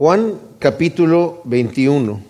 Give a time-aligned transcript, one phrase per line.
[0.00, 2.22] Juan capítulo 21.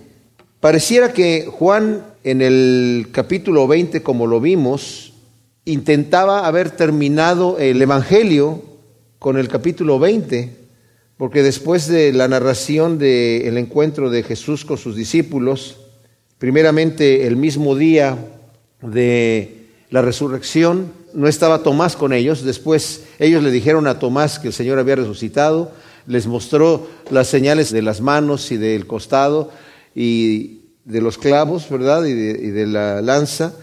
[0.59, 5.13] Pareciera que Juan en el capítulo 20, como lo vimos,
[5.65, 8.61] intentaba haber terminado el Evangelio
[9.21, 10.53] con el capítulo 20,
[11.17, 15.77] porque después de la narración del encuentro de Jesús con sus discípulos,
[16.39, 18.19] primeramente el mismo día
[18.83, 24.49] de la resurrección, no estaba Tomás con ellos, después ellos le dijeron a Tomás que
[24.49, 25.71] el Señor había resucitado,
[26.07, 29.51] les mostró las señales de las manos y del costado
[29.95, 32.05] y de los clavos, ¿verdad?
[32.05, 33.55] Y de, la lanza.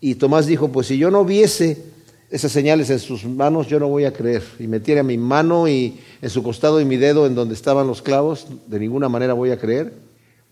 [0.00, 1.82] Y Tomás dijo, pues si yo no viese
[2.30, 4.42] esas señales en sus manos, yo no voy a creer.
[4.58, 8.02] Y metiera mi mano y en su costado y mi dedo en donde estaban los
[8.02, 9.92] clavos, de ninguna manera voy a creer.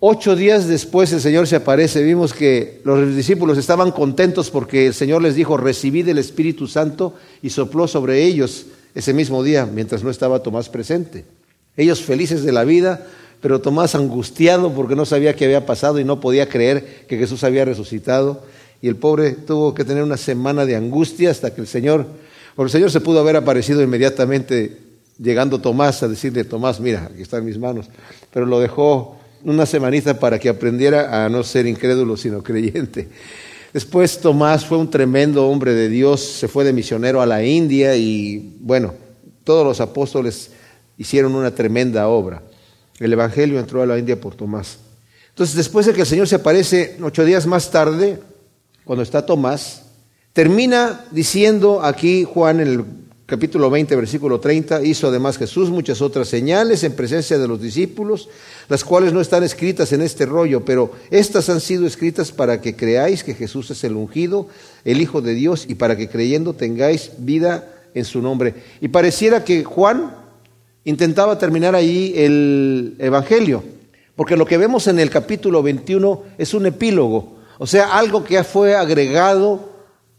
[0.01, 4.95] Ocho días después el Señor se aparece, vimos que los discípulos estaban contentos porque el
[4.95, 10.03] Señor les dijo, recibid el Espíritu Santo y sopló sobre ellos ese mismo día, mientras
[10.03, 11.25] no estaba Tomás presente.
[11.77, 13.07] Ellos felices de la vida,
[13.41, 17.45] pero Tomás angustiado porque no sabía qué había pasado y no podía creer que Jesús
[17.45, 18.43] había resucitado.
[18.80, 22.07] Y el pobre tuvo que tener una semana de angustia hasta que el Señor,
[22.55, 24.79] porque el Señor se pudo haber aparecido inmediatamente
[25.18, 27.88] llegando Tomás a decirle, Tomás, mira, aquí están mis manos,
[28.33, 33.09] pero lo dejó una semanita para que aprendiera a no ser incrédulo, sino creyente.
[33.75, 37.97] Después Tomás fue un tremendo hombre de Dios, se fue de misionero a la India
[37.97, 38.95] y bueno,
[39.43, 40.53] todos los apóstoles
[40.97, 42.41] hicieron una tremenda obra.
[43.01, 44.79] El Evangelio entró a la India por Tomás.
[45.30, 48.21] Entonces, después de que el Señor se aparece ocho días más tarde,
[48.85, 49.83] cuando está Tomás,
[50.33, 52.85] termina diciendo aquí Juan en el
[53.35, 58.29] capítulo 20, versículo 30, hizo además Jesús muchas otras señales en presencia de los discípulos,
[58.68, 62.77] las cuales no están escritas en este rollo, pero estas han sido escritas para que
[62.77, 64.47] creáis que Jesús es el ungido,
[64.84, 68.55] el Hijo de Dios, y para que creyendo tengáis vida en su nombre.
[68.81, 70.15] Y pareciera que Juan
[70.84, 73.65] intentaba terminar ahí el Evangelio,
[74.15, 78.44] porque lo que vemos en el capítulo 21 es un epílogo, o sea, algo que
[78.44, 79.71] fue agregado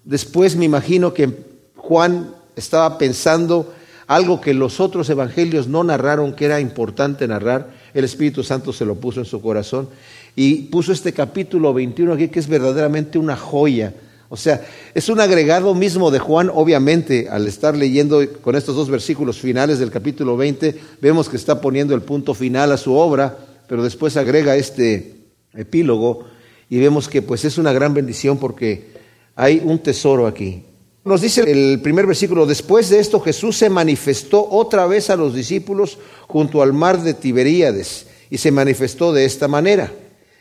[0.03, 1.30] después, me imagino que
[1.77, 3.73] Juan estaba pensando
[4.08, 8.86] algo que los otros evangelios no narraron, que era importante narrar, el Espíritu Santo se
[8.86, 9.89] lo puso en su corazón
[10.36, 13.94] y puso este capítulo 21 aquí que es verdaderamente una joya.
[14.30, 18.89] O sea, es un agregado mismo de Juan, obviamente, al estar leyendo con estos dos
[18.89, 23.38] versículos finales del capítulo 20, vemos que está poniendo el punto final a su obra,
[23.67, 25.15] pero después agrega este
[25.54, 26.26] epílogo
[26.70, 28.94] y vemos que pues es una gran bendición porque
[29.36, 30.64] hay un tesoro aquí.
[31.05, 35.36] Nos dice el primer versículo, después de esto Jesús se manifestó otra vez a los
[35.36, 39.92] discípulos junto al mar de Tiberíades y se manifestó de esta manera.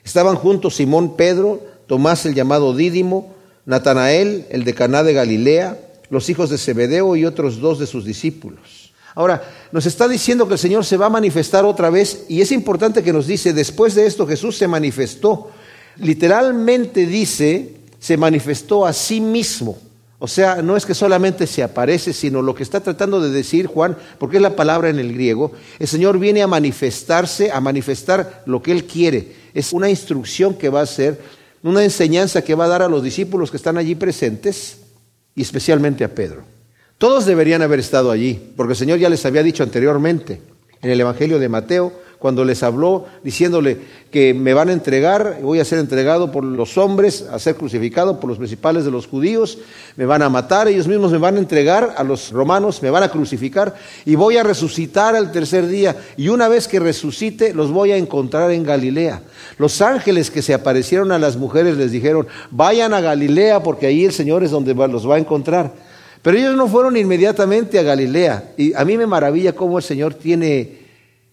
[0.05, 3.35] Estaban juntos Simón Pedro, Tomás el llamado Dídimo,
[3.67, 8.07] Natanael, el de Caná de Galilea, los hijos de Zebedeo y otros dos de sus
[8.07, 8.95] discípulos.
[9.15, 12.51] Ahora, nos está diciendo que el Señor se va a manifestar otra vez y es
[12.53, 15.51] importante que nos dice, después de esto Jesús se manifestó.
[15.99, 19.77] Literalmente dice, se manifestó a sí mismo.
[20.25, 23.67] O sea, no es que solamente se aparece, sino lo que está tratando de decir
[23.67, 28.43] Juan, porque es la palabra en el griego, el Señor viene a manifestarse, a manifestar
[28.47, 29.35] lo que Él quiere.
[29.53, 31.21] Es una instrucción que va a ser,
[31.63, 34.79] una enseñanza que va a dar a los discípulos que están allí presentes
[35.35, 36.43] y especialmente a Pedro.
[36.97, 40.41] Todos deberían haber estado allí, porque el Señor ya les había dicho anteriormente
[40.81, 41.93] en el Evangelio de Mateo,
[42.25, 43.77] cuando les habló diciéndole
[44.11, 48.19] que me van a entregar, voy a ser entregado por los hombres, a ser crucificado
[48.19, 49.59] por los principales de los judíos,
[49.97, 53.03] me van a matar, ellos mismos me van a entregar a los romanos, me van
[53.03, 53.75] a crucificar
[54.07, 55.97] y voy a resucitar al tercer día.
[56.17, 59.21] Y una vez que resucite, los voy a encontrar en Galilea.
[59.59, 64.07] Los ángeles que se aparecieron a las mujeres les dijeron, vayan a Galilea porque ahí
[64.07, 65.75] el Señor es donde los va a encontrar.
[66.23, 68.55] Pero ellos no fueron inmediatamente a Galilea.
[68.57, 70.85] Y a mí me maravilla cómo el Señor tiene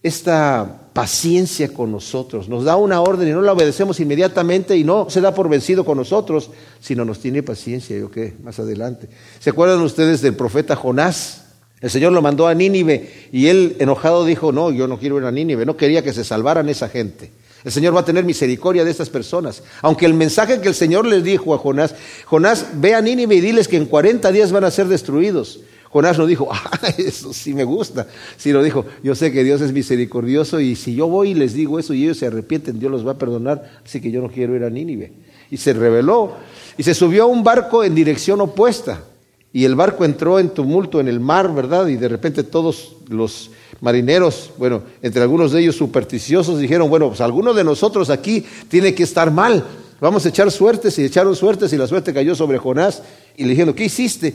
[0.02, 2.48] esta paciencia con nosotros.
[2.48, 5.84] Nos da una orden y no la obedecemos inmediatamente y no se da por vencido
[5.84, 7.98] con nosotros, sino nos tiene paciencia.
[7.98, 8.34] ¿Yo qué?
[8.42, 9.08] Más adelante.
[9.40, 11.44] ¿Se acuerdan ustedes del profeta Jonás?
[11.80, 15.24] El Señor lo mandó a Nínive y él enojado dijo, no, yo no quiero ir
[15.24, 17.32] a Nínive, no quería que se salvaran esa gente.
[17.64, 19.62] El Señor va a tener misericordia de estas personas.
[19.82, 21.94] Aunque el mensaje que el Señor les dijo a Jonás,
[22.24, 25.60] Jonás, ve a Nínive y diles que en 40 días van a ser destruidos.
[25.92, 28.06] Jonás no dijo, ah, eso sí me gusta,
[28.38, 31.78] sino dijo, yo sé que Dios es misericordioso y si yo voy y les digo
[31.78, 34.56] eso y ellos se arrepienten, Dios los va a perdonar, así que yo no quiero
[34.56, 35.12] ir a Nínive.
[35.50, 36.32] Y se rebeló
[36.78, 39.04] y se subió a un barco en dirección opuesta.
[39.52, 41.86] Y el barco entró en tumulto en el mar, ¿verdad?
[41.88, 43.50] Y de repente todos los
[43.82, 48.94] marineros, bueno, entre algunos de ellos supersticiosos, dijeron, bueno, pues alguno de nosotros aquí tiene
[48.94, 49.62] que estar mal.
[50.00, 53.02] Vamos a echar suertes y echaron suertes y la suerte cayó sobre Jonás.
[53.36, 54.34] Y le dijeron, ¿qué hiciste?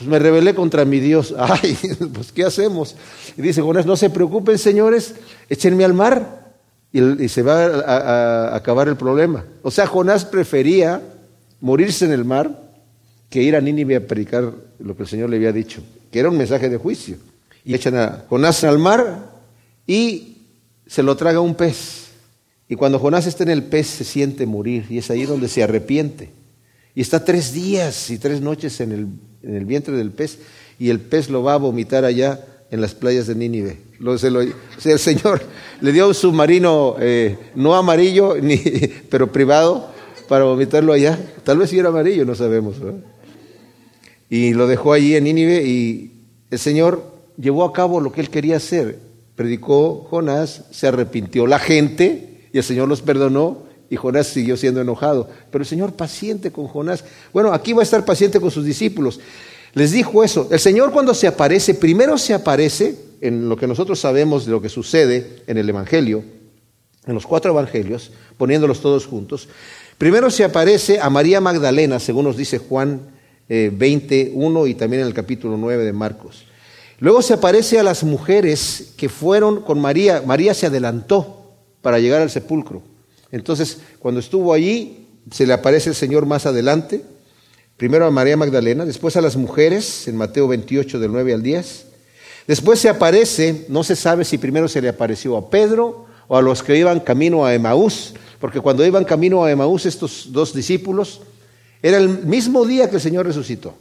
[0.00, 1.34] Pues me rebelé contra mi Dios.
[1.38, 1.76] Ay,
[2.14, 2.96] pues ¿qué hacemos?
[3.36, 5.14] Y dice Jonás, no se preocupen señores,
[5.50, 6.54] échenme al mar
[6.90, 9.44] y, se va a, acabar el problema.
[9.62, 11.02] O sea, Jonás prefería
[11.60, 12.62] morirse en el mar
[13.28, 16.30] que ir a Nínive a predicar lo que el Señor le había dicho, que era
[16.30, 17.18] un mensaje de juicio.
[17.62, 19.32] Y echan a Jonás al mar
[19.86, 20.38] y
[20.86, 22.06] se lo traga un pez.
[22.70, 25.62] Y cuando Jonás está en el pez se siente morir y es ahí donde se
[25.62, 26.30] arrepiente.
[26.94, 29.06] Y está tres días y tres noches en el,
[29.42, 30.38] en el vientre del pez
[30.78, 33.78] y el pez lo va a vomitar allá en las playas de Nínive.
[33.98, 35.42] Lo, lo, o sea, el Señor
[35.80, 38.58] le dio un submarino eh, no amarillo, ni,
[39.08, 39.90] pero privado,
[40.28, 41.18] para vomitarlo allá.
[41.44, 42.76] Tal vez si era amarillo, no sabemos.
[44.28, 46.12] Y lo dejó allí en Nínive y
[46.50, 47.04] el Señor
[47.36, 48.98] llevó a cabo lo que él quería hacer.
[49.34, 54.80] Predicó Jonás, se arrepintió la gente y el Señor los perdonó y Jonás siguió siendo
[54.80, 55.28] enojado.
[55.50, 57.04] Pero el Señor paciente con Jonás.
[57.32, 59.20] Bueno, aquí va a estar paciente con sus discípulos.
[59.74, 60.48] Les dijo eso.
[60.50, 64.62] El Señor cuando se aparece, primero se aparece en lo que nosotros sabemos de lo
[64.62, 66.24] que sucede en el Evangelio,
[67.06, 69.48] en los cuatro Evangelios, poniéndolos todos juntos.
[69.98, 73.00] Primero se aparece a María Magdalena, según nos dice Juan
[73.48, 76.46] 21 eh, y también en el capítulo 9 de Marcos.
[77.00, 80.22] Luego se aparece a las mujeres que fueron con María.
[80.24, 82.82] María se adelantó para llegar al sepulcro.
[83.32, 87.04] Entonces, cuando estuvo allí, se le aparece el Señor más adelante
[87.80, 91.86] Primero a María Magdalena, después a las mujeres, en Mateo 28 del 9 al 10.
[92.46, 96.42] Después se aparece, no se sabe si primero se le apareció a Pedro o a
[96.42, 101.22] los que iban camino a Emaús, porque cuando iban camino a Emaús estos dos discípulos,
[101.82, 103.74] era el mismo día que el Señor resucitó.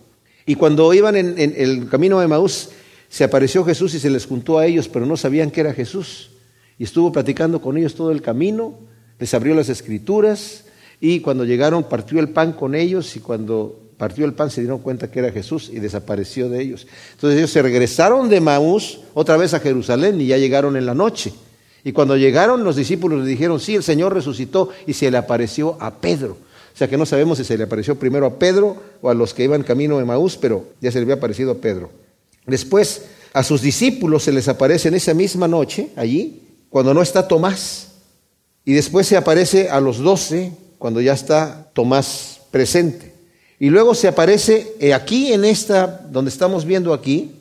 [0.46, 2.70] Y cuando iban en, el camino a Emaús,
[3.10, 6.30] se apareció Jesús y se les juntó a ellos, pero no sabían que era Jesús.
[6.78, 8.80] Y estuvo platicando con ellos todo el camino,
[9.20, 10.66] les abrió las escrituras
[11.00, 14.80] y cuando llegaron partió el pan con ellos y cuando partió el pan, se dieron
[14.80, 16.88] cuenta que era Jesús y desapareció de ellos.
[17.12, 20.96] Entonces ellos se regresaron de Maús otra vez a Jerusalén y ya llegaron en la
[20.96, 21.34] noche.
[21.84, 25.78] Y cuando llegaron los discípulos le dijeron, sí, el Señor resucitó y se le apareció
[25.82, 26.38] a Pedro.
[26.74, 29.34] O sea que no sabemos si se le apareció primero a Pedro o a los
[29.34, 31.90] que iban camino de Maús, pero ya se le había aparecido a Pedro.
[32.46, 37.28] Después a sus discípulos se les aparece en esa misma noche, allí, cuando no está
[37.28, 37.89] Tomás.
[38.66, 43.14] Y después se aparece a los doce cuando ya está Tomás presente.
[43.60, 47.36] Y luego se aparece eh, aquí en esta, donde estamos viendo aquí,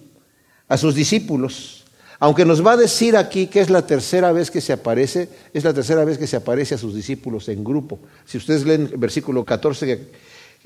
[0.68, 1.84] a sus discípulos.
[2.18, 5.62] Aunque nos va a decir aquí que es la tercera vez que se aparece, es
[5.62, 8.00] la tercera vez que se aparece a sus discípulos en grupo.
[8.26, 10.08] Si ustedes leen el versículo 14,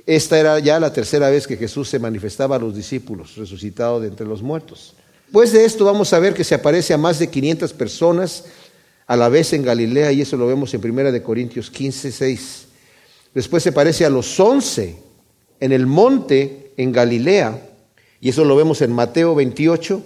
[0.07, 4.09] esta era ya la tercera vez que Jesús se manifestaba a los discípulos, resucitado de
[4.09, 4.95] entre los muertos.
[5.27, 8.45] Después de esto vamos a ver que se aparece a más de 500 personas
[9.13, 12.65] a la vez en Galilea, y eso lo vemos en 1 Corintios 15, 6.
[13.35, 14.97] Después se aparece a los 11
[15.61, 17.61] en el monte en Galilea,
[18.23, 20.03] y eso lo vemos en Mateo 28,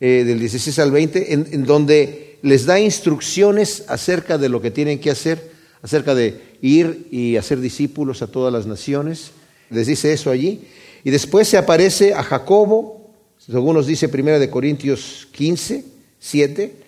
[0.00, 4.98] eh, del 16 al 20, en, donde les da instrucciones acerca de lo que tienen
[4.98, 5.50] que hacer,
[5.82, 9.32] acerca de ir y hacer discípulos a todas las naciones.
[9.68, 10.62] Les dice eso allí.
[11.04, 15.84] Y después se aparece a Jacobo, según nos dice 1 de Corintios 15,
[16.18, 16.87] 7,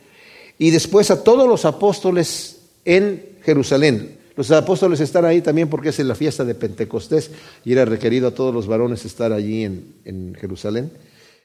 [0.61, 4.19] y después a todos los apóstoles en Jerusalén.
[4.37, 7.31] Los apóstoles están ahí también porque es la fiesta de Pentecostés
[7.65, 10.93] y era requerido a todos los varones estar allí en, Jerusalén.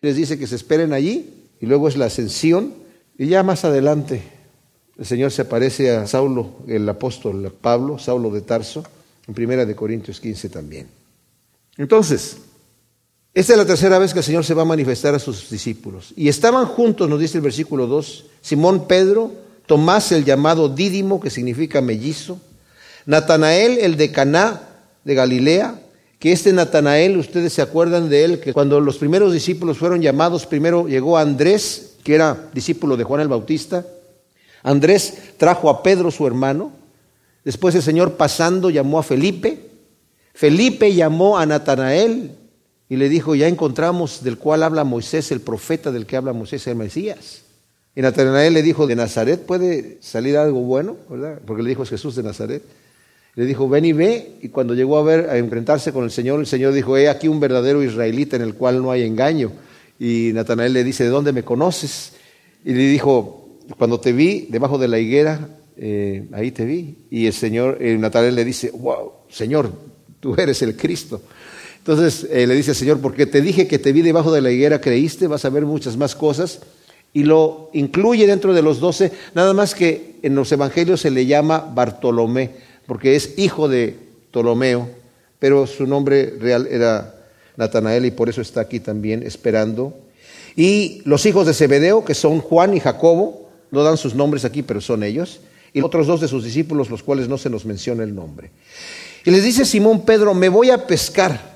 [0.01, 2.73] Les dice que se esperen allí y luego es la ascensión
[3.17, 4.21] y ya más adelante
[4.97, 8.83] el Señor se aparece a Saulo, el apóstol Pablo, Saulo de Tarso,
[9.29, 10.87] en primera de Corintios 15 también.
[11.77, 12.35] Entonces,
[13.35, 16.13] esta es la tercera vez que el Señor se va a manifestar a sus discípulos.
[16.15, 19.29] Y estaban juntos, nos dice el versículo 2, Simón Pedro,
[19.65, 22.39] Tomás el llamado Dídimo, que significa mellizo,
[23.05, 24.61] Natanael, el de Caná
[25.03, 25.81] de Galilea,
[26.17, 30.45] que este Natanael, ustedes se acuerdan de él, que cuando los primeros discípulos fueron llamados,
[30.45, 33.85] primero llegó Andrés, que era discípulo de Juan el Bautista.
[34.63, 36.71] Andrés trajo a Pedro, su hermano.
[37.43, 39.59] Después el Señor pasando llamó a Felipe.
[40.33, 42.31] Felipe llamó a Natanael
[42.87, 46.67] y le dijo, ya encontramos del cual habla Moisés, el profeta del que habla Moisés,
[46.67, 47.41] el Mesías.
[47.95, 51.39] Y Natanael le dijo, de Nazaret puede salir algo bueno, ¿verdad?
[51.45, 52.61] Porque le dijo, es Jesús de Nazaret.
[53.35, 54.33] Le dijo, ven y ve.
[54.41, 57.27] Y cuando llegó a ver, a enfrentarse con el Señor, el Señor dijo, he aquí
[57.27, 59.51] un verdadero israelita en el cual no hay engaño.
[59.97, 62.13] Y Natanael le dice, ¿de dónde me conoces?
[62.65, 65.39] Y le dijo, cuando te vi debajo de la higuera,
[65.77, 66.97] eh, ahí te vi.
[67.09, 69.71] Y el Señor, eh, Natanael le dice, wow, Señor,
[70.19, 71.21] tú eres el Cristo.
[71.85, 74.81] Entonces eh, le dice Señor, porque te dije que te vi debajo de la higuera,
[74.81, 76.61] creíste, vas a ver muchas más cosas.
[77.13, 81.25] Y lo incluye dentro de los doce, nada más que en los evangelios se le
[81.25, 83.95] llama Bartolomé porque es hijo de
[84.31, 84.89] Ptolomeo,
[85.39, 87.15] pero su nombre real era
[87.57, 89.97] Natanael y por eso está aquí también esperando.
[90.55, 94.61] Y los hijos de Zebedeo, que son Juan y Jacobo, no dan sus nombres aquí,
[94.61, 95.41] pero son ellos.
[95.73, 98.51] Y otros dos de sus discípulos, los cuales no se nos menciona el nombre.
[99.25, 101.54] Y les dice Simón Pedro, me voy a pescar.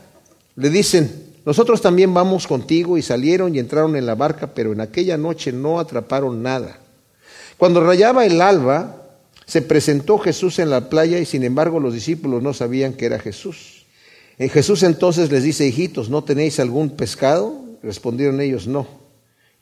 [0.60, 1.10] Le dicen,
[1.46, 5.54] nosotros también vamos contigo y salieron y entraron en la barca, pero en aquella noche
[5.54, 6.80] no atraparon nada.
[7.58, 9.08] Cuando rayaba el alba,
[9.46, 13.20] se presentó Jesús en la playa y sin embargo los discípulos no sabían que era
[13.20, 13.86] Jesús.
[14.38, 17.56] En Jesús entonces les dice, hijitos, ¿no tenéis algún pescado?
[17.82, 18.86] Respondieron ellos, no.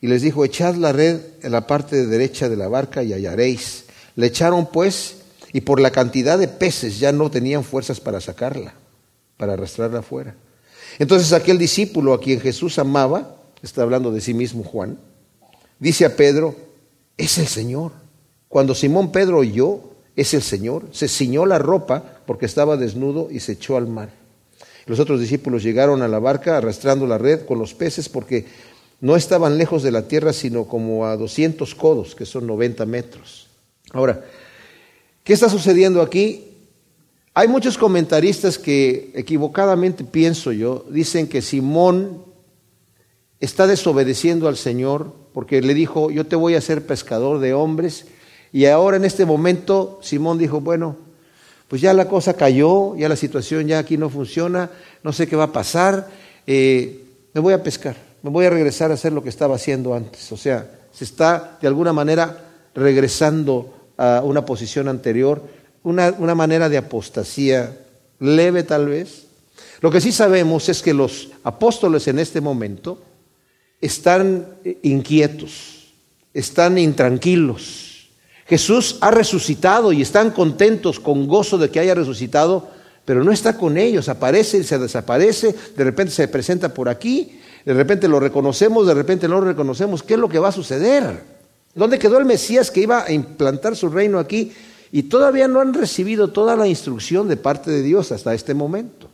[0.00, 3.84] Y les dijo, echad la red en la parte derecha de la barca y hallaréis.
[4.16, 5.18] Le echaron pues
[5.52, 8.74] y por la cantidad de peces ya no tenían fuerzas para sacarla,
[9.36, 10.34] para arrastrarla afuera.
[10.98, 14.98] Entonces aquel discípulo a quien Jesús amaba, está hablando de sí mismo Juan,
[15.78, 16.54] dice a Pedro,
[17.16, 17.92] es el Señor.
[18.48, 19.80] Cuando Simón Pedro oyó,
[20.16, 24.10] es el Señor, se ciñó la ropa porque estaba desnudo y se echó al mar.
[24.86, 28.46] Los otros discípulos llegaron a la barca arrastrando la red con los peces porque
[29.00, 33.46] no estaban lejos de la tierra, sino como a 200 codos, que son 90 metros.
[33.92, 34.24] Ahora,
[35.22, 36.47] ¿qué está sucediendo aquí?
[37.38, 42.24] Hay muchos comentaristas que equivocadamente, pienso yo, dicen que Simón
[43.38, 48.06] está desobedeciendo al Señor porque le dijo, yo te voy a hacer pescador de hombres.
[48.50, 50.96] Y ahora en este momento Simón dijo, bueno,
[51.68, 54.72] pues ya la cosa cayó, ya la situación ya aquí no funciona,
[55.04, 56.08] no sé qué va a pasar,
[56.44, 57.04] eh,
[57.34, 60.32] me voy a pescar, me voy a regresar a hacer lo que estaba haciendo antes.
[60.32, 65.40] O sea, se está de alguna manera regresando a una posición anterior
[65.82, 67.76] una, manera de apostasía
[68.20, 69.26] leve tal vez.
[69.80, 73.00] Lo que sí sabemos es que los apóstoles en este momento
[73.80, 74.46] están
[74.82, 75.92] inquietos,
[76.34, 78.08] están intranquilos.
[78.46, 82.68] Jesús ha resucitado y están contentos con gozo de que haya resucitado,
[83.04, 87.40] pero no está con ellos, aparece y se desaparece, de repente se presenta por aquí,
[87.64, 90.02] de repente lo reconocemos, de repente no lo reconocemos.
[90.02, 91.22] ¿Qué es lo que va a suceder?
[91.74, 94.52] ¿Dónde quedó el Mesías que iba a implantar su reino aquí?
[94.90, 99.08] Y todavía no han recibido toda la instrucción de parte de Dios hasta este momento.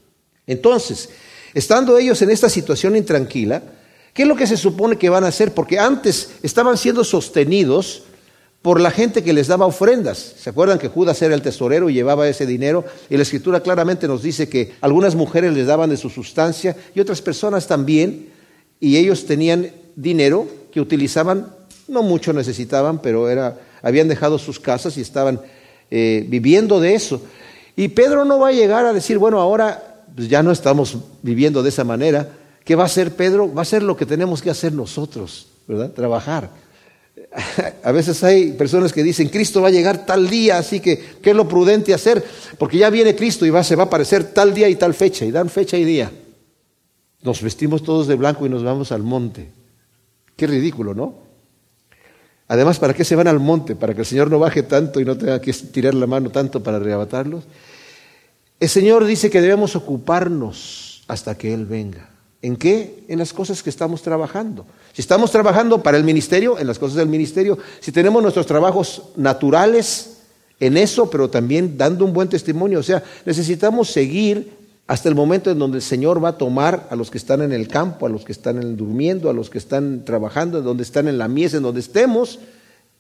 [0.47, 1.09] Entonces,
[1.53, 3.63] estando ellos en esta situación intranquila,
[4.13, 5.53] ¿qué es lo que se supone que van a hacer?
[5.53, 8.05] Porque antes estaban siendo sostenidos
[8.65, 10.37] por la gente que les daba ofrendas.
[10.39, 12.85] ¿Se acuerdan que Judas era el tesorero y llevaba ese dinero?
[13.11, 17.01] Y la escritura claramente nos dice que algunas mujeres les daban de su sustancia y
[17.01, 18.31] otras personas también,
[18.81, 21.55] y ellos tenían dinero que utilizaban,
[21.89, 25.41] no mucho necesitaban, pero era, habían dejado sus casas y estaban
[25.91, 27.23] eh, viviendo de eso.
[27.77, 31.63] Y Pedro no va a llegar a decir, bueno, ahora pues ya no estamos viviendo
[31.63, 32.29] de esa manera.
[32.65, 33.53] ¿Qué va a hacer Pedro?
[33.53, 35.91] Va a ser lo que tenemos que hacer nosotros, ¿verdad?
[35.91, 36.51] Trabajar.
[37.83, 41.31] A veces hay personas que dicen, Cristo va a llegar tal día, así que, ¿qué
[41.31, 42.25] es lo prudente hacer?
[42.59, 45.25] Porque ya viene Cristo y va, se va a aparecer tal día y tal fecha,
[45.25, 46.11] y dan fecha y día.
[47.23, 49.51] Nos vestimos todos de blanco y nos vamos al monte.
[50.37, 51.24] Qué ridículo, ¿no?
[52.49, 53.75] Además, ¿para qué se van al monte?
[53.75, 56.63] ¿Para que el Señor no baje tanto y no tenga que tirar la mano tanto
[56.63, 57.45] para arrebatarlos?
[58.61, 62.11] El Señor dice que debemos ocuparnos hasta que Él venga.
[62.43, 63.05] ¿En qué?
[63.09, 64.67] En las cosas que estamos trabajando.
[64.93, 67.59] Si estamos trabajando para el ministerio, en las cosas del ministerio.
[67.81, 70.15] Si tenemos nuestros trabajos naturales,
[70.61, 72.79] en eso, pero también dando un buen testimonio.
[72.79, 76.97] O sea, necesitamos seguir hasta el momento en donde el Señor va a tomar a
[76.97, 80.05] los que están en el campo, a los que están durmiendo, a los que están
[80.05, 82.39] trabajando, donde están en la mies, en donde estemos.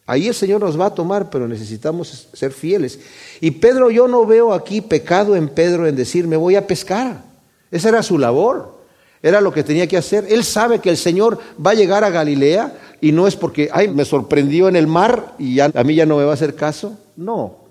[0.06, 3.00] Ahí el Señor nos va a tomar, pero necesitamos ser fieles.
[3.40, 7.22] Y Pedro, yo no veo aquí pecado en Pedro en decir, me voy a pescar.
[7.70, 8.78] Esa era su labor,
[9.22, 10.26] era lo que tenía que hacer.
[10.28, 13.88] Él sabe que el Señor va a llegar a Galilea y no es porque, ay,
[13.88, 16.98] me sorprendió en el mar y a mí ya no me va a hacer caso.
[17.16, 17.63] No,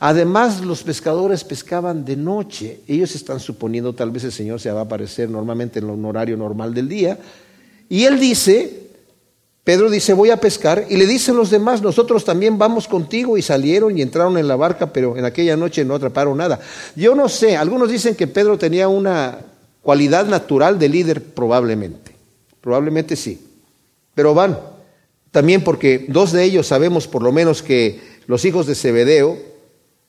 [0.00, 2.80] Además, los pescadores pescaban de noche.
[2.86, 6.36] Ellos están suponiendo tal vez el Señor se va a aparecer normalmente en un horario
[6.36, 7.18] normal del día.
[7.88, 8.88] Y él dice,
[9.64, 10.86] Pedro dice, voy a pescar.
[10.88, 13.38] Y le dicen los demás, nosotros también vamos contigo.
[13.38, 16.60] Y salieron y entraron en la barca, pero en aquella noche no atraparon nada.
[16.94, 19.38] Yo no sé, algunos dicen que Pedro tenía una
[19.82, 22.14] cualidad natural de líder, probablemente.
[22.60, 23.40] Probablemente sí.
[24.14, 24.58] Pero van.
[25.30, 29.36] También porque dos de ellos sabemos por lo menos que los hijos de Zebedeo,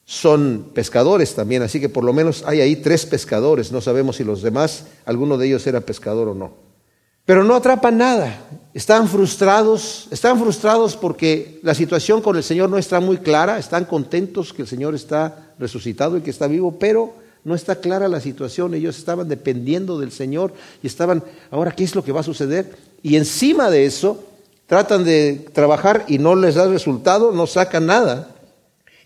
[0.10, 4.24] son pescadores también, así que por lo menos hay ahí tres pescadores, no sabemos si
[4.24, 6.54] los demás, alguno de ellos era pescador o no.
[7.26, 8.42] Pero no atrapan nada,
[8.74, 13.84] están frustrados, están frustrados porque la situación con el Señor no está muy clara, están
[13.84, 18.22] contentos que el Señor está resucitado y que está vivo, pero no está clara la
[18.22, 21.22] situación, ellos estaban dependiendo del Señor y estaban,
[21.52, 22.78] ahora, ¿qué es lo que va a suceder?
[23.04, 24.24] Y encima de eso,
[24.68, 28.37] tratan de trabajar y no les da resultado, no sacan nada.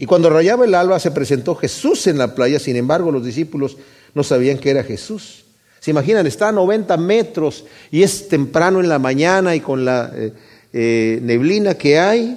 [0.01, 3.77] Y cuando rayaba el alba se presentó Jesús en la playa, sin embargo los discípulos
[4.15, 5.45] no sabían que era Jesús.
[5.79, 6.25] ¿Se imaginan?
[6.25, 10.33] Está a 90 metros y es temprano en la mañana y con la eh,
[10.73, 12.35] eh, neblina que hay,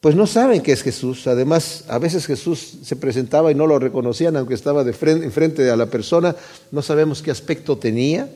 [0.00, 1.26] pues no saben que es Jesús.
[1.26, 5.70] Además, a veces Jesús se presentaba y no lo reconocían, aunque estaba de frente, frente
[5.70, 6.34] a la persona,
[6.70, 8.26] no sabemos qué aspecto tenía.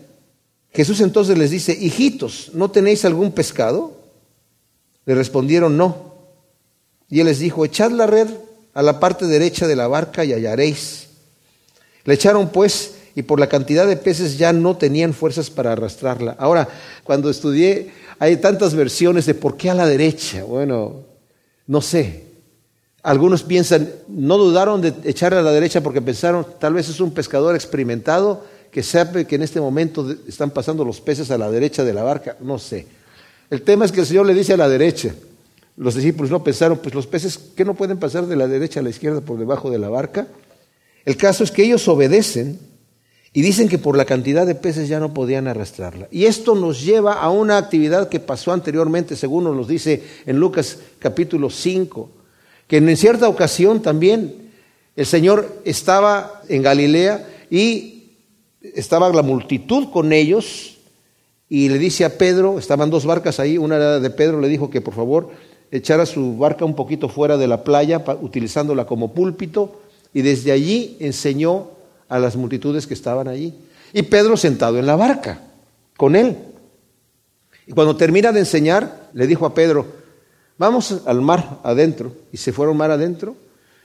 [0.70, 3.96] Jesús entonces les dice, hijitos, ¿no tenéis algún pescado?
[5.06, 6.10] Le respondieron, no.
[7.08, 8.28] Y él les dijo, echad la red
[8.74, 11.08] a la parte derecha de la barca y hallaréis.
[12.04, 16.36] Le echaron pues y por la cantidad de peces ya no tenían fuerzas para arrastrarla.
[16.38, 16.68] Ahora,
[17.04, 20.44] cuando estudié, hay tantas versiones de por qué a la derecha.
[20.44, 21.04] Bueno,
[21.66, 22.24] no sé.
[23.02, 27.12] Algunos piensan, no dudaron de echarla a la derecha porque pensaron, tal vez es un
[27.12, 31.82] pescador experimentado que sabe que en este momento están pasando los peces a la derecha
[31.82, 32.36] de la barca.
[32.40, 32.86] No sé.
[33.48, 35.14] El tema es que el Señor le dice a la derecha.
[35.80, 38.82] Los discípulos no pensaron, pues los peces, ¿qué no pueden pasar de la derecha a
[38.82, 40.28] la izquierda por debajo de la barca?
[41.06, 42.58] El caso es que ellos obedecen
[43.32, 46.06] y dicen que por la cantidad de peces ya no podían arrastrarla.
[46.10, 50.80] Y esto nos lleva a una actividad que pasó anteriormente, según nos dice en Lucas
[50.98, 52.10] capítulo 5,
[52.66, 54.50] que en cierta ocasión también
[54.96, 58.18] el Señor estaba en Galilea y
[58.60, 60.76] estaba la multitud con ellos
[61.48, 64.68] y le dice a Pedro, estaban dos barcas ahí, una era de Pedro, le dijo
[64.68, 65.30] que por favor
[65.70, 69.80] echara su barca un poquito fuera de la playa, utilizándola como púlpito,
[70.12, 71.68] y desde allí enseñó
[72.08, 73.54] a las multitudes que estaban allí.
[73.92, 75.40] Y Pedro sentado en la barca,
[75.96, 76.36] con él.
[77.66, 79.86] Y cuando termina de enseñar, le dijo a Pedro,
[80.58, 82.12] vamos al mar adentro.
[82.32, 83.36] Y se fueron mar adentro.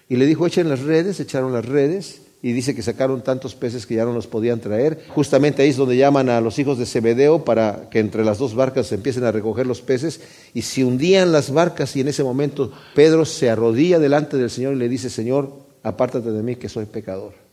[0.09, 2.21] Y le dijo, echen las redes, echaron las redes.
[2.41, 5.03] Y dice que sacaron tantos peces que ya no los podían traer.
[5.09, 8.53] Justamente ahí es donde llaman a los hijos de Zebedeo para que entre las dos
[8.53, 10.21] barcas se empiecen a recoger los peces.
[10.53, 14.75] Y se hundían las barcas y en ese momento Pedro se arrodilla delante del Señor
[14.75, 17.45] y le dice, Señor, apártate de mí que soy pecador.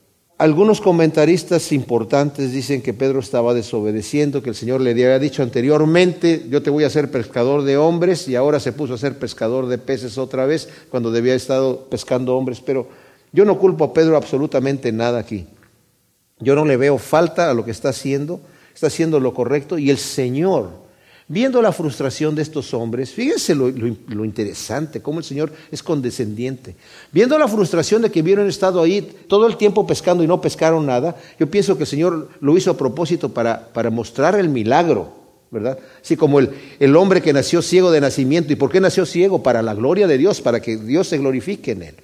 [0.43, 6.47] Algunos comentaristas importantes dicen que Pedro estaba desobedeciendo, que el Señor le había dicho anteriormente,
[6.51, 9.69] yo te voy a hacer pescador de hombres, y ahora se puso a ser pescador
[9.69, 12.61] de peces otra vez, cuando debía haber estado pescando hombres.
[12.61, 12.89] Pero
[13.33, 15.47] yo no culpo a Pedro absolutamente nada aquí.
[16.39, 18.41] Yo no le veo falta a lo que está haciendo,
[18.75, 20.83] está haciendo lo correcto, y el Señor
[21.33, 26.75] Viendo la frustración de estos hombres, fíjense lo, interesante, cómo el Señor es condescendiente.
[27.11, 30.85] Viendo la frustración de que hubieran estado ahí todo el tiempo pescando y no pescaron
[30.85, 35.11] nada, yo pienso que el Señor lo hizo a propósito para, para mostrar el milagro,
[35.51, 35.79] ¿verdad?
[36.03, 38.53] Así como el, el hombre que nació ciego de nacimiento.
[38.53, 39.43] ¿Y por qué nació ciego?
[39.43, 41.95] Para la gloria de Dios, para que Dios se glorifique en él.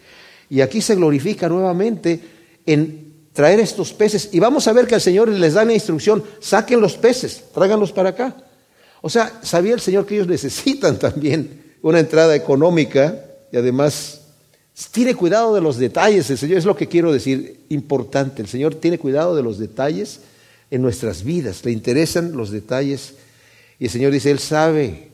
[0.50, 2.20] Y aquí se glorifica nuevamente
[2.64, 4.30] en traer estos peces.
[4.32, 7.92] Y vamos a ver que el Señor les da la instrucción, saquen los peces, tráiganlos
[7.92, 8.36] para acá.
[9.00, 14.22] O sea, sabía el Señor que ellos necesitan también una entrada económica y además
[14.90, 16.30] tiene cuidado de los detalles.
[16.30, 18.42] El Señor es lo que quiero decir, importante.
[18.42, 20.20] El Señor tiene cuidado de los detalles
[20.70, 21.64] en nuestras vidas.
[21.64, 23.14] Le interesan los detalles.
[23.78, 25.10] Y el Señor dice, Él sabe,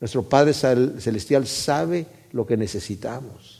[0.00, 3.51] nuestro Padre Celestial sabe lo que necesitamos.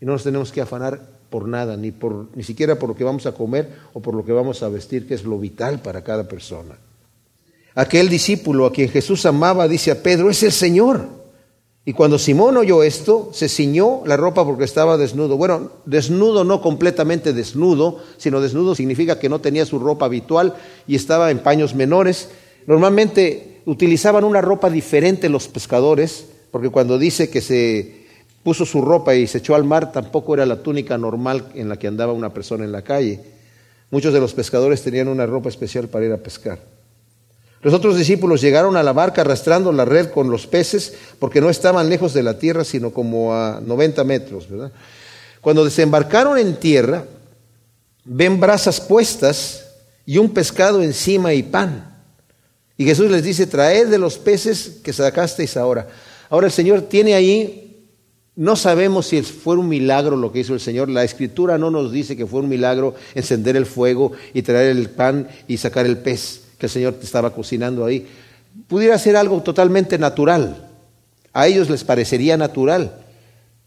[0.00, 3.04] Y no nos tenemos que afanar por nada, ni, por, ni siquiera por lo que
[3.04, 6.02] vamos a comer o por lo que vamos a vestir, que es lo vital para
[6.02, 6.76] cada persona.
[7.74, 11.18] Aquel discípulo a quien Jesús amaba dice a Pedro, es el Señor.
[11.84, 15.36] Y cuando Simón oyó esto, se ciñó la ropa porque estaba desnudo.
[15.36, 20.54] Bueno, desnudo no completamente desnudo, sino desnudo significa que no tenía su ropa habitual
[20.86, 22.28] y estaba en paños menores.
[22.66, 28.07] Normalmente utilizaban una ropa diferente los pescadores, porque cuando dice que se
[28.42, 31.76] puso su ropa y se echó al mar, tampoco era la túnica normal en la
[31.76, 33.20] que andaba una persona en la calle.
[33.90, 36.58] Muchos de los pescadores tenían una ropa especial para ir a pescar.
[37.60, 41.50] Los otros discípulos llegaron a la barca arrastrando la red con los peces porque no
[41.50, 44.48] estaban lejos de la tierra, sino como a 90 metros.
[44.48, 44.70] ¿verdad?
[45.40, 47.04] Cuando desembarcaron en tierra,
[48.04, 49.64] ven brasas puestas
[50.06, 51.96] y un pescado encima y pan.
[52.76, 55.88] Y Jesús les dice, traed de los peces que sacasteis ahora.
[56.30, 57.67] Ahora el Señor tiene ahí,
[58.38, 60.88] no sabemos si fue un milagro lo que hizo el Señor.
[60.88, 64.90] La escritura no nos dice que fue un milagro encender el fuego y traer el
[64.90, 68.06] pan y sacar el pez que el Señor estaba cocinando ahí,
[68.68, 70.68] pudiera ser algo totalmente natural.
[71.32, 73.04] A ellos les parecería natural,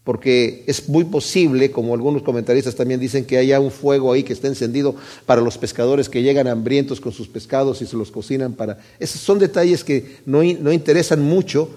[0.04, 4.32] porque es muy posible, como algunos comentaristas también dicen, que haya un fuego ahí que
[4.32, 4.94] está encendido
[5.26, 8.78] para los pescadores que llegan hambrientos con sus pescados y se los cocinan para...
[8.98, 11.68] Esos son detalles que no, no interesan mucho,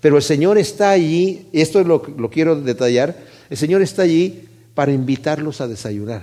[0.00, 3.16] pero el Señor está allí, esto es lo, lo quiero detallar,
[3.48, 6.22] el Señor está allí para invitarlos a desayunar.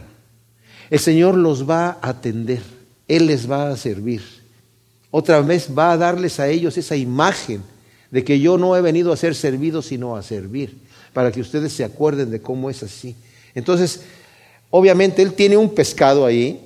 [0.90, 2.62] El Señor los va a atender,
[3.08, 4.22] Él les va a servir
[5.12, 7.64] otra vez va a darles a ellos esa imagen
[8.12, 10.78] de que yo no he venido a ser servido, sino a servir,
[11.14, 13.16] para que ustedes se acuerden de cómo es así.
[13.56, 14.02] Entonces,
[14.70, 16.62] obviamente él tiene un pescado ahí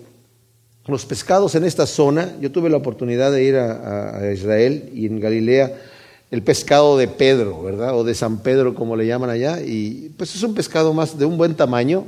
[0.88, 5.20] los pescados en esta zona, yo tuve la oportunidad de ir a Israel y en
[5.20, 5.80] Galilea,
[6.32, 7.96] el pescado de Pedro, ¿verdad?
[7.96, 11.26] O de San Pedro, como le llaman allá, y pues es un pescado más de
[11.26, 12.06] un buen tamaño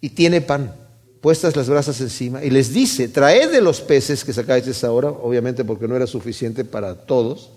[0.00, 0.74] y tiene pan,
[1.20, 5.10] puestas las brasas encima, y les dice, traed de los peces que sacáis esa hora,
[5.10, 7.50] obviamente porque no era suficiente para todos.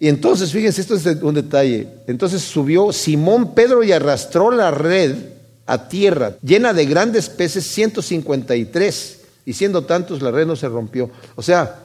[0.00, 5.14] Y entonces, fíjense, esto es un detalle, entonces subió Simón Pedro y arrastró la red
[5.64, 11.08] a tierra, llena de grandes peces, 153, y siendo tantos la red no se rompió.
[11.36, 11.84] O sea,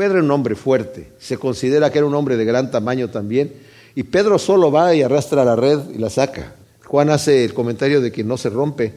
[0.00, 3.52] Pedro era un hombre fuerte, se considera que era un hombre de gran tamaño también,
[3.94, 6.54] y Pedro solo va y arrastra la red y la saca.
[6.86, 8.94] Juan hace el comentario de que no se rompe,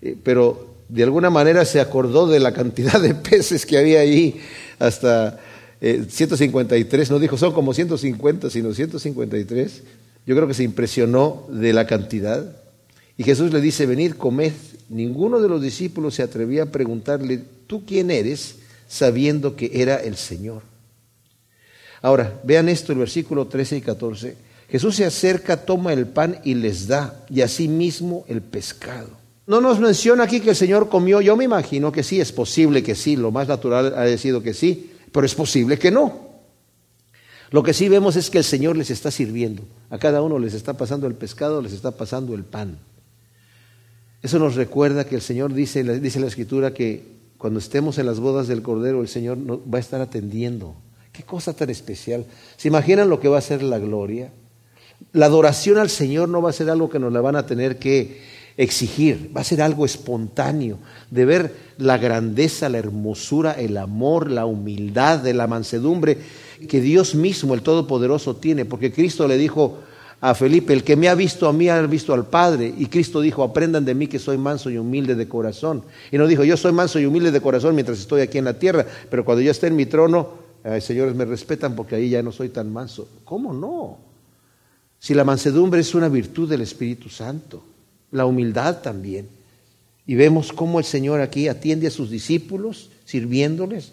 [0.00, 4.40] eh, pero de alguna manera se acordó de la cantidad de peces que había ahí
[4.78, 5.38] hasta
[5.78, 9.82] 153, eh, no dijo son como 150, sino 153.
[10.26, 12.50] Yo creo que se impresionó de la cantidad.
[13.18, 14.52] Y Jesús le dice, venid, comed.
[14.88, 18.59] Ninguno de los discípulos se atrevía a preguntarle, ¿tú quién eres?
[18.90, 20.62] Sabiendo que era el Señor.
[22.02, 24.36] Ahora, vean esto, el versículo 13 y 14.
[24.68, 29.10] Jesús se acerca, toma el pan y les da, y asimismo el pescado.
[29.46, 32.82] No nos menciona aquí que el Señor comió, yo me imagino que sí, es posible
[32.82, 36.28] que sí, lo más natural ha sido que sí, pero es posible que no.
[37.50, 40.54] Lo que sí vemos es que el Señor les está sirviendo, a cada uno les
[40.54, 42.76] está pasando el pescado, les está pasando el pan.
[44.20, 48.20] Eso nos recuerda que el Señor dice, dice la Escritura que cuando estemos en las
[48.20, 50.74] bodas del Cordero, el Señor nos va a estar atendiendo.
[51.10, 52.26] Qué cosa tan especial.
[52.58, 54.30] ¿Se imaginan lo que va a ser la gloria?
[55.14, 57.78] La adoración al Señor no va a ser algo que nos la van a tener
[57.78, 58.20] que
[58.58, 64.44] exigir, va a ser algo espontáneo, de ver la grandeza, la hermosura, el amor, la
[64.44, 66.18] humildad, de la mansedumbre
[66.68, 69.78] que Dios mismo, el Todopoderoso, tiene, porque Cristo le dijo
[70.20, 73.20] a Felipe, el que me ha visto a mí ha visto al Padre, y Cristo
[73.20, 75.82] dijo, aprendan de mí que soy manso y humilde de corazón.
[76.12, 78.58] Y no dijo, yo soy manso y humilde de corazón mientras estoy aquí en la
[78.58, 80.28] tierra, pero cuando yo esté en mi trono,
[80.80, 83.08] señores me respetan porque ahí ya no soy tan manso.
[83.24, 83.98] ¿Cómo no?
[84.98, 87.62] Si la mansedumbre es una virtud del Espíritu Santo
[88.10, 89.28] la humildad también.
[90.06, 93.92] Y vemos cómo el Señor aquí atiende a sus discípulos, sirviéndoles.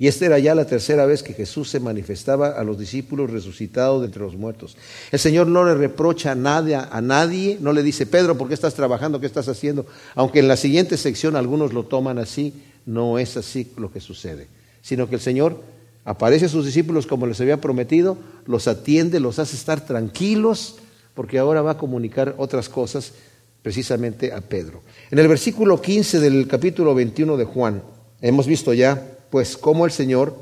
[0.00, 4.00] Y esta era ya la tercera vez que Jesús se manifestaba a los discípulos resucitados
[4.00, 4.78] de entre los muertos.
[5.12, 8.54] El Señor no le reprocha a nadie, a nadie, no le dice, Pedro, ¿por qué
[8.54, 9.20] estás trabajando?
[9.20, 9.84] ¿Qué estás haciendo?
[10.14, 12.54] Aunque en la siguiente sección algunos lo toman así,
[12.86, 14.48] no es así lo que sucede,
[14.80, 15.60] sino que el Señor
[16.06, 20.76] aparece a sus discípulos como les había prometido, los atiende, los hace estar tranquilos,
[21.12, 23.12] porque ahora va a comunicar otras cosas
[23.60, 24.80] precisamente a Pedro.
[25.10, 27.82] En el versículo 15 del capítulo 21 de Juan,
[28.22, 30.34] hemos visto ya, pues, cómo el Señor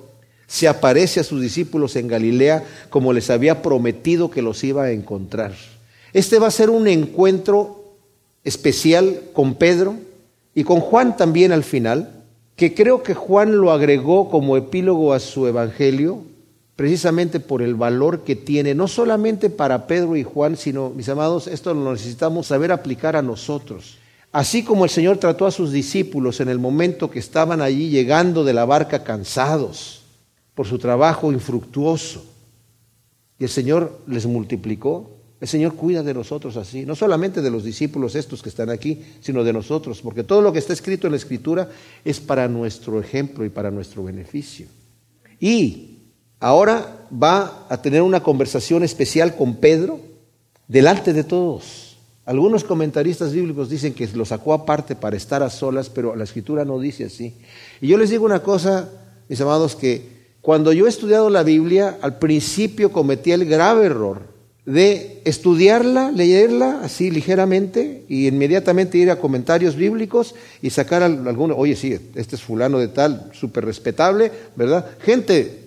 [0.47, 4.93] se aparece a sus discípulos en Galilea como les había prometido que los iba a
[4.93, 5.53] encontrar.
[6.13, 7.95] Este va a ser un encuentro
[8.45, 9.97] especial con Pedro
[10.55, 12.25] y con Juan también al final,
[12.57, 16.23] que creo que Juan lo agregó como epílogo a su evangelio,
[16.75, 21.47] precisamente por el valor que tiene, no solamente para Pedro y Juan, sino, mis amados,
[21.47, 23.99] esto lo necesitamos saber aplicar a nosotros.
[24.31, 28.45] Así como el Señor trató a sus discípulos en el momento que estaban allí llegando
[28.45, 30.03] de la barca cansados
[30.55, 32.25] por su trabajo infructuoso,
[33.39, 37.63] y el Señor les multiplicó, el Señor cuida de nosotros así, no solamente de los
[37.63, 41.13] discípulos estos que están aquí, sino de nosotros, porque todo lo que está escrito en
[41.13, 41.71] la Escritura
[42.05, 44.67] es para nuestro ejemplo y para nuestro beneficio.
[45.39, 45.99] Y
[46.41, 50.01] ahora va a tener una conversación especial con Pedro
[50.67, 51.88] delante de todos.
[52.29, 56.63] Algunos comentaristas bíblicos dicen que lo sacó aparte para estar a solas, pero la escritura
[56.63, 57.33] no dice así.
[57.81, 58.91] Y yo les digo una cosa,
[59.31, 60.03] mis amados, que
[60.43, 64.21] cuando yo he estudiado la Biblia, al principio cometí el grave error
[64.67, 71.77] de estudiarla, leerla así ligeramente y inmediatamente ir a comentarios bíblicos y sacar alguno, oye,
[71.77, 74.85] sí, este es fulano de tal, súper respetable, ¿verdad?
[75.01, 75.61] Gente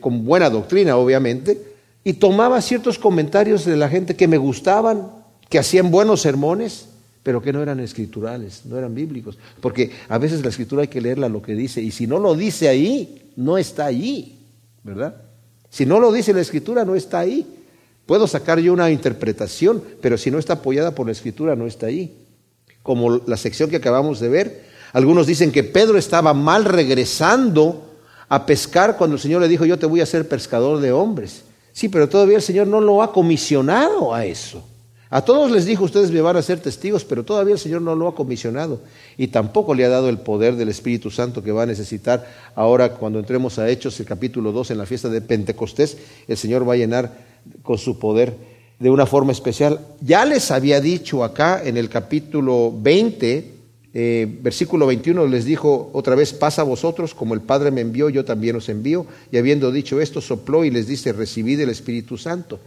[0.00, 1.60] con buena doctrina, obviamente,
[2.02, 5.19] y tomaba ciertos comentarios de la gente que me gustaban,
[5.50, 6.86] que hacían buenos sermones,
[7.22, 9.36] pero que no eran escriturales, no eran bíblicos.
[9.60, 12.34] Porque a veces la escritura hay que leerla lo que dice, y si no lo
[12.34, 14.38] dice ahí, no está allí,
[14.82, 15.16] ¿verdad?
[15.68, 17.46] Si no lo dice la escritura, no está ahí.
[18.06, 21.86] Puedo sacar yo una interpretación, pero si no está apoyada por la escritura, no está
[21.86, 22.16] ahí.
[22.82, 27.88] Como la sección que acabamos de ver, algunos dicen que Pedro estaba mal regresando
[28.28, 31.42] a pescar cuando el Señor le dijo, yo te voy a hacer pescador de hombres.
[31.72, 34.64] Sí, pero todavía el Señor no lo ha comisionado a eso.
[35.12, 37.96] A todos les dijo, ustedes me van a ser testigos, pero todavía el Señor no
[37.96, 38.80] lo ha comisionado.
[39.18, 42.94] Y tampoco le ha dado el poder del Espíritu Santo que va a necesitar ahora
[42.94, 45.96] cuando entremos a Hechos, el capítulo 2, en la fiesta de Pentecostés,
[46.28, 47.12] el Señor va a llenar
[47.62, 48.36] con su poder
[48.78, 49.80] de una forma especial.
[50.00, 53.60] Ya les había dicho acá en el capítulo 20
[53.92, 58.08] Eh, versículo 21 les dijo otra vez, pasa a vosotros, como el Padre me envió,
[58.08, 59.04] yo también os envío.
[59.32, 62.60] Y habiendo dicho esto, sopló y les dice, recibid el Espíritu Santo.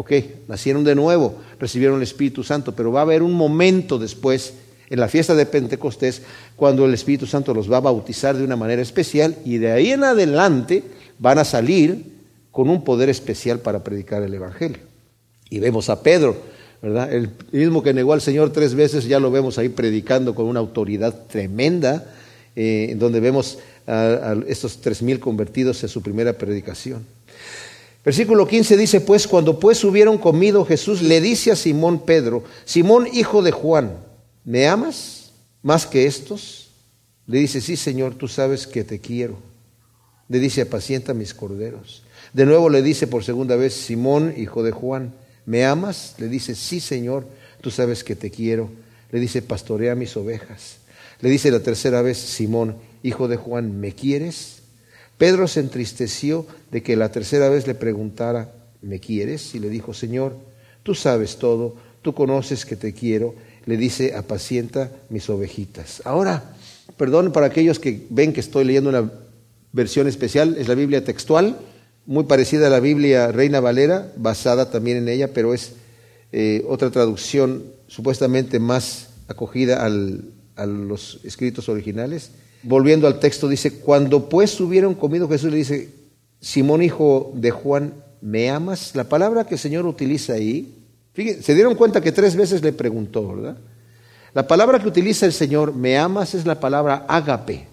[0.00, 0.12] Ok,
[0.46, 4.54] nacieron de nuevo, recibieron el Espíritu Santo, pero va a haber un momento después,
[4.90, 6.22] en la fiesta de Pentecostés,
[6.54, 9.90] cuando el Espíritu Santo los va a bautizar de una manera especial y de ahí
[9.90, 10.84] en adelante
[11.18, 12.04] van a salir
[12.52, 14.78] con un poder especial para predicar el Evangelio.
[15.50, 16.36] Y vemos a Pedro,
[16.80, 17.12] ¿verdad?
[17.12, 20.60] El mismo que negó al Señor tres veces, ya lo vemos ahí predicando con una
[20.60, 22.06] autoridad tremenda,
[22.54, 27.17] eh, donde vemos a, a estos tres mil convertidos en su primera predicación.
[28.04, 33.08] Versículo 15 dice, pues cuando pues hubieron comido, Jesús le dice a Simón Pedro, Simón
[33.12, 33.98] hijo de Juan,
[34.44, 35.32] ¿me amas
[35.62, 36.70] más que estos?
[37.26, 39.38] Le dice, sí Señor, tú sabes que te quiero.
[40.28, 42.02] Le dice, apacienta mis corderos.
[42.32, 45.12] De nuevo le dice por segunda vez, Simón hijo de Juan,
[45.44, 46.14] ¿me amas?
[46.18, 47.26] Le dice, sí Señor,
[47.60, 48.70] tú sabes que te quiero.
[49.10, 50.78] Le dice, pastorea mis ovejas.
[51.20, 54.57] Le dice la tercera vez, Simón, hijo de Juan, ¿me quieres?
[55.18, 58.52] Pedro se entristeció de que la tercera vez le preguntara,
[58.82, 59.54] ¿me quieres?
[59.54, 60.36] Y le dijo, Señor,
[60.84, 63.34] tú sabes todo, tú conoces que te quiero.
[63.66, 66.00] Le dice, apacienta mis ovejitas.
[66.04, 66.54] Ahora,
[66.96, 69.10] perdón para aquellos que ven que estoy leyendo una
[69.72, 71.58] versión especial, es la Biblia textual,
[72.06, 75.72] muy parecida a la Biblia Reina Valera, basada también en ella, pero es
[76.32, 82.30] eh, otra traducción supuestamente más acogida al, a los escritos originales.
[82.62, 85.94] Volviendo al texto, dice, cuando pues hubieron comido, Jesús le dice,
[86.40, 88.94] Simón hijo de Juan, ¿me amas?
[88.94, 90.74] La palabra que el Señor utiliza ahí,
[91.12, 93.56] fíjense, se dieron cuenta que tres veces le preguntó, ¿verdad?
[94.34, 96.34] La palabra que utiliza el Señor, ¿me amas?
[96.34, 97.66] es la palabra ágape.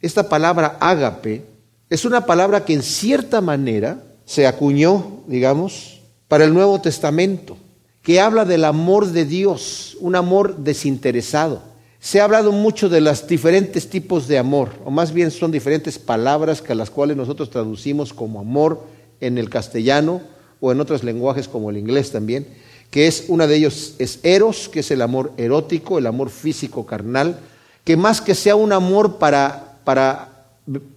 [0.00, 1.44] Esta palabra ágape
[1.90, 7.56] es una palabra que en cierta manera se acuñó, digamos, para el Nuevo Testamento,
[8.02, 11.62] que habla del amor de Dios, un amor desinteresado.
[12.00, 15.98] Se ha hablado mucho de los diferentes tipos de amor, o más bien son diferentes
[15.98, 18.86] palabras que a las cuales nosotros traducimos como amor
[19.20, 20.20] en el castellano
[20.60, 22.46] o en otros lenguajes como el inglés también,
[22.90, 26.86] que es una de ellos es eros, que es el amor erótico, el amor físico
[26.86, 27.40] carnal,
[27.84, 30.28] que más que sea un amor para, para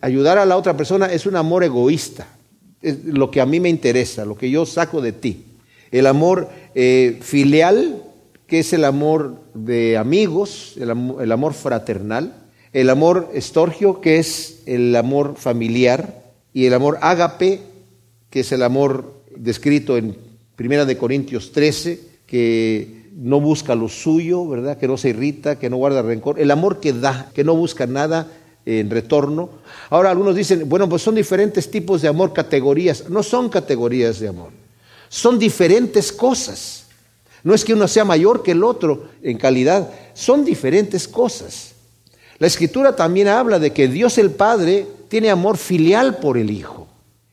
[0.02, 2.28] ayudar a la otra persona, es un amor egoísta,
[2.82, 5.46] es lo que a mí me interesa, lo que yo saco de ti.
[5.92, 8.02] El amor eh, filial,
[8.52, 12.36] que es el amor de amigos, el amor, fraternal,
[12.74, 16.22] el amor estorgio, que es el amor familiar,
[16.54, 17.62] y el amor ágape,
[18.30, 20.18] que es el amor descrito en
[20.58, 24.78] Primera de Corintios 13, que no busca lo suyo, ¿verdad?
[24.78, 27.88] Que no se irrita, que no guarda rencor, el amor que da, que no busca
[27.88, 28.28] nada
[28.66, 29.50] en retorno.
[29.90, 33.10] Ahora algunos dicen, bueno, pues son diferentes tipos de amor, categorías.
[33.10, 34.50] No son categorías de amor,
[35.08, 36.81] son diferentes cosas.
[37.44, 41.74] No es que uno sea mayor que el otro en calidad, son diferentes cosas.
[42.38, 46.88] La escritura también habla de que Dios el Padre tiene amor filial por el Hijo.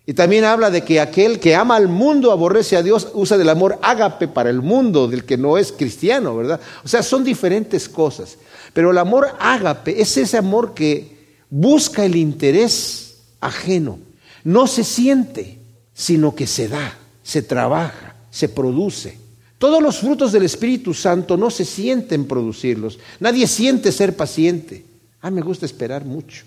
[0.08, 3.50] Y también habla de que aquel que ama al mundo aborrece a Dios, usa del
[3.50, 6.60] amor ágape para el mundo, del que no es cristiano, ¿verdad?
[6.82, 8.38] O sea, son diferentes cosas.
[8.72, 13.98] Pero el amor ágape es ese amor que busca el interés ajeno.
[14.44, 15.58] No se siente,
[15.92, 19.18] sino que se da, se trabaja, se produce.
[19.58, 22.98] Todos los frutos del Espíritu Santo no se sienten producirlos.
[23.18, 24.84] Nadie siente ser paciente.
[25.20, 26.44] Ah, me gusta esperar mucho.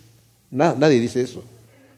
[0.50, 1.44] nadie dice eso.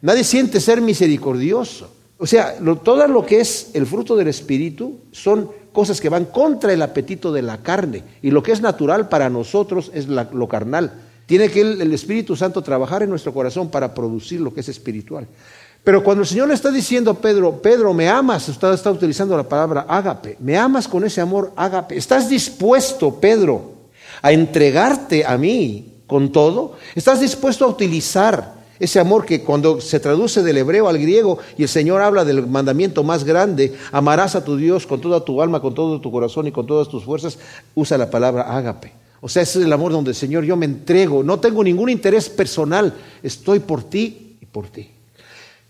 [0.01, 1.89] Nadie siente ser misericordioso.
[2.17, 6.73] O sea, todo lo que es el fruto del Espíritu son cosas que van contra
[6.73, 8.03] el apetito de la carne.
[8.21, 10.93] Y lo que es natural para nosotros es lo carnal.
[11.27, 15.27] Tiene que el Espíritu Santo trabajar en nuestro corazón para producir lo que es espiritual.
[15.83, 19.35] Pero cuando el Señor le está diciendo a Pedro, Pedro, me amas, usted está utilizando
[19.35, 23.73] la palabra ágape, me amas con ese amor ágape, ¿estás dispuesto, Pedro,
[24.21, 26.77] a entregarte a mí con todo?
[26.95, 31.63] ¿Estás dispuesto a utilizar ese amor que cuando se traduce del hebreo al griego y
[31.63, 35.61] el Señor habla del mandamiento más grande, amarás a tu Dios con toda tu alma,
[35.61, 37.37] con todo tu corazón y con todas tus fuerzas,
[37.75, 38.93] usa la palabra ágape.
[39.19, 42.29] O sea, ese es el amor donde Señor yo me entrego, no tengo ningún interés
[42.29, 44.89] personal, estoy por ti y por ti.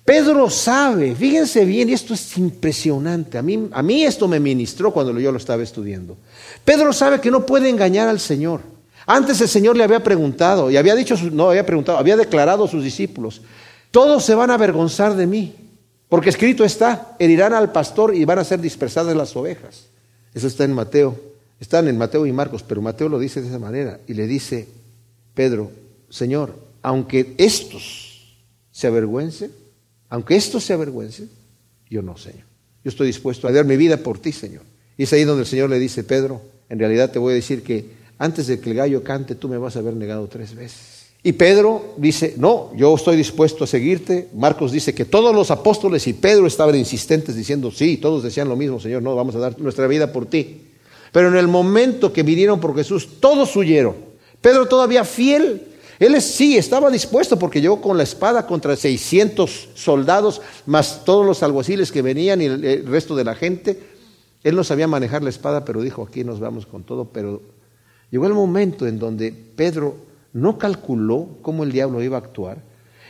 [0.06, 3.38] Pedro sabe, fíjense bien, esto es impresionante.
[3.38, 6.18] A mí, a mí esto me ministró cuando yo lo estaba estudiando.
[6.66, 8.62] Pedro sabe que no puede engañar al Señor.
[9.06, 12.68] Antes el Señor le había preguntado, y había dicho, no había preguntado, había declarado a
[12.68, 13.42] sus discípulos,
[13.92, 15.56] todos se van a avergonzar de mí,
[16.10, 19.88] porque escrito está, herirán al pastor y van a ser dispersadas las ovejas.
[20.34, 21.18] Eso está en Mateo,
[21.60, 24.68] están en Mateo y Marcos, pero Mateo lo dice de esa manera, y le dice,
[25.34, 25.72] Pedro,
[26.10, 28.38] Señor, aunque estos
[28.72, 29.52] se avergüencen,
[30.14, 31.28] aunque esto se avergüence,
[31.90, 32.44] yo no, Señor.
[32.84, 34.62] Yo estoy dispuesto a dar mi vida por ti, Señor.
[34.96, 37.64] Y es ahí donde el Señor le dice, Pedro, en realidad te voy a decir
[37.64, 37.84] que
[38.20, 41.08] antes de que el gallo cante, tú me vas a haber negado tres veces.
[41.24, 44.30] Y Pedro dice, no, yo estoy dispuesto a seguirte.
[44.36, 48.56] Marcos dice que todos los apóstoles y Pedro estaban insistentes diciendo, sí, todos decían lo
[48.56, 50.62] mismo, Señor, no, vamos a dar nuestra vida por ti.
[51.12, 53.96] Pero en el momento que vinieron por Jesús, todos huyeron.
[54.42, 55.73] Pedro todavía fiel.
[56.04, 61.44] Él sí estaba dispuesto porque llegó con la espada contra 600 soldados, más todos los
[61.44, 63.82] alguaciles que venían y el resto de la gente.
[64.44, 67.06] Él no sabía manejar la espada, pero dijo, aquí nos vamos con todo.
[67.06, 67.42] Pero
[68.12, 69.96] llegó el momento en donde Pedro
[70.34, 72.58] no calculó cómo el diablo iba a actuar.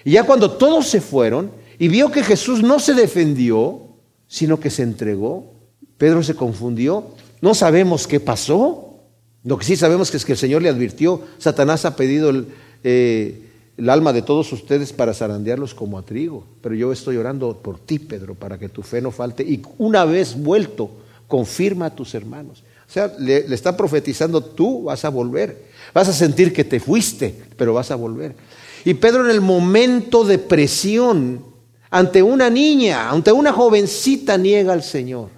[0.06, 3.82] Y ya cuando todos se fueron y vio que Jesús no se defendió,
[4.28, 5.54] sino que se entregó,
[5.98, 7.08] Pedro se confundió.
[7.42, 9.00] No sabemos qué pasó.
[9.44, 12.48] Lo que sí sabemos es que el Señor le advirtió, Satanás ha pedido el,
[12.84, 17.58] eh, el alma de todos ustedes para zarandearlos como a trigo, pero yo estoy orando
[17.58, 19.44] por ti, Pedro, para que tu fe no falte.
[19.44, 20.92] Y una vez vuelto,
[21.28, 22.64] confirma a tus hermanos.
[22.88, 25.66] O sea, le, le, está profetizando, tú vas a volver.
[25.94, 28.36] Vas a sentir que te fuiste, pero vas a volver.
[28.86, 31.44] Y Pedro en el momento de presión,
[31.90, 35.30] ante una niña, ante una jovencita, niega al Señor,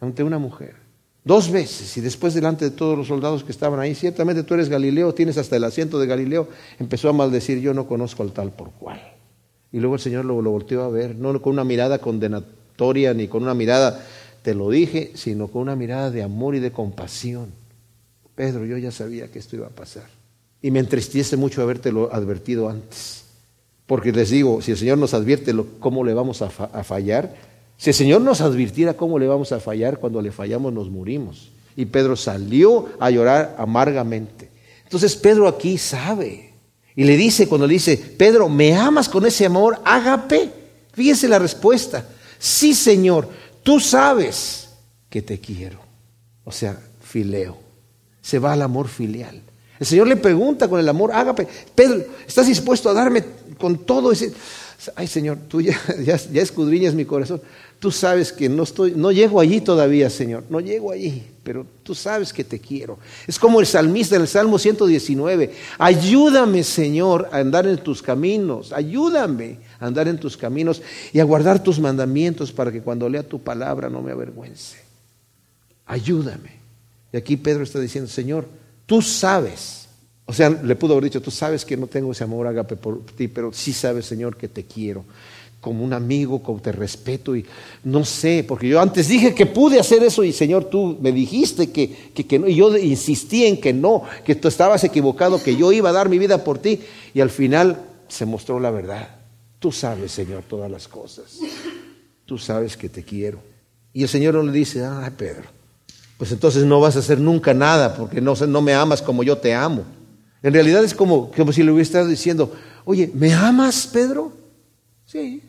[0.00, 0.81] ante una mujer.
[1.24, 4.68] Dos veces, y después delante de todos los soldados que estaban ahí, ciertamente tú eres
[4.68, 6.48] Galileo, tienes hasta el asiento de Galileo,
[6.80, 9.00] empezó a maldecir, yo no conozco al tal por cual.
[9.70, 13.28] Y luego el Señor lo, lo volteó a ver, no con una mirada condenatoria ni
[13.28, 14.04] con una mirada,
[14.42, 17.52] te lo dije, sino con una mirada de amor y de compasión.
[18.34, 20.08] Pedro, yo ya sabía que esto iba a pasar.
[20.60, 23.26] Y me entristece mucho habértelo advertido antes.
[23.86, 27.51] Porque les digo, si el Señor nos advierte cómo le vamos a fallar,
[27.82, 31.50] si el Señor nos advirtiera cómo le vamos a fallar, cuando le fallamos nos morimos.
[31.74, 34.50] Y Pedro salió a llorar amargamente.
[34.84, 36.54] Entonces Pedro aquí sabe.
[36.94, 39.80] Y le dice, cuando le dice, Pedro, ¿me amas con ese amor?
[39.84, 40.48] Ágape.
[40.92, 42.06] Fíjese la respuesta.
[42.38, 43.28] Sí, Señor,
[43.64, 44.68] tú sabes
[45.10, 45.80] que te quiero.
[46.44, 47.58] O sea, fileo.
[48.20, 49.42] Se va al amor filial.
[49.80, 53.24] El Señor le pregunta con el amor, ágape, Pedro, ¿estás dispuesto a darme
[53.58, 54.32] con todo ese...
[54.94, 55.76] Ay, Señor, tú ya,
[56.34, 57.42] escudriñas mi corazón.
[57.82, 61.96] Tú sabes que no estoy, no llego allí todavía, Señor, no llego allí, pero tú
[61.96, 62.96] sabes que te quiero.
[63.26, 68.72] Es como el salmista en el Salmo 119, ayúdame, Señor, a andar en tus caminos,
[68.72, 70.80] ayúdame a andar en tus caminos
[71.12, 74.78] y a guardar tus mandamientos para que cuando lea tu palabra no me avergüence.
[75.84, 76.60] Ayúdame.
[77.12, 78.46] Y aquí Pedro está diciendo, Señor,
[78.86, 79.88] tú sabes.
[80.24, 83.04] O sea, le pudo haber dicho, tú sabes que no tengo ese amor agape por
[83.06, 85.04] ti, pero sí sabes, Señor, que te quiero
[85.62, 87.46] como un amigo, como te respeto y
[87.84, 91.70] no sé, porque yo antes dije que pude hacer eso y Señor, tú me dijiste
[91.70, 95.54] que, que, que no, y yo insistí en que no, que tú estabas equivocado, que
[95.54, 96.80] yo iba a dar mi vida por ti
[97.14, 99.08] y al final se mostró la verdad.
[99.60, 101.38] Tú sabes, Señor, todas las cosas.
[102.26, 103.38] Tú sabes que te quiero.
[103.92, 105.44] Y el Señor no le dice, ay, Pedro,
[106.18, 109.38] pues entonces no vas a hacer nunca nada porque no, no me amas como yo
[109.38, 109.84] te amo.
[110.42, 112.52] En realidad es como, como si le hubiera estado diciendo,
[112.84, 114.32] oye, ¿me amas, Pedro?
[115.06, 115.40] Sí,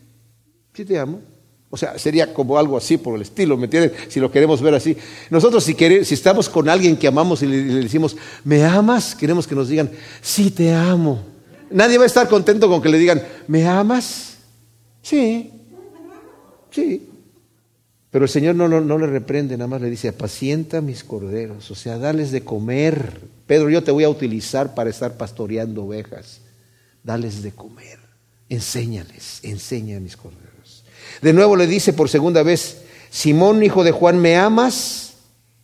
[0.73, 1.21] sí te amo.
[1.69, 3.93] O sea, sería como algo así por el estilo, ¿me entiendes?
[4.07, 4.95] Si lo queremos ver así.
[5.31, 9.15] Nosotros si, queremos, si estamos con alguien que amamos y le, decimos, ¿me amas?
[9.15, 9.89] Queremos que nos digan,
[10.21, 11.23] sí te amo.
[11.71, 14.37] Nadie va a estar contento con que le digan, ¿me amas?
[15.01, 15.51] Sí,
[16.69, 17.09] sí.
[18.11, 21.71] Pero el Señor no, no, no le reprende, nada más le dice, apacienta mis corderos,
[21.71, 23.19] o sea, dales de comer.
[23.47, 26.41] Pedro, yo te voy a utilizar para estar pastoreando ovejas.
[27.03, 27.97] Dales de comer.
[28.47, 30.52] Enséñales, enseña mis corderos.
[31.23, 35.13] De nuevo le dice por segunda vez, Simón, hijo de Juan, ¿me amas?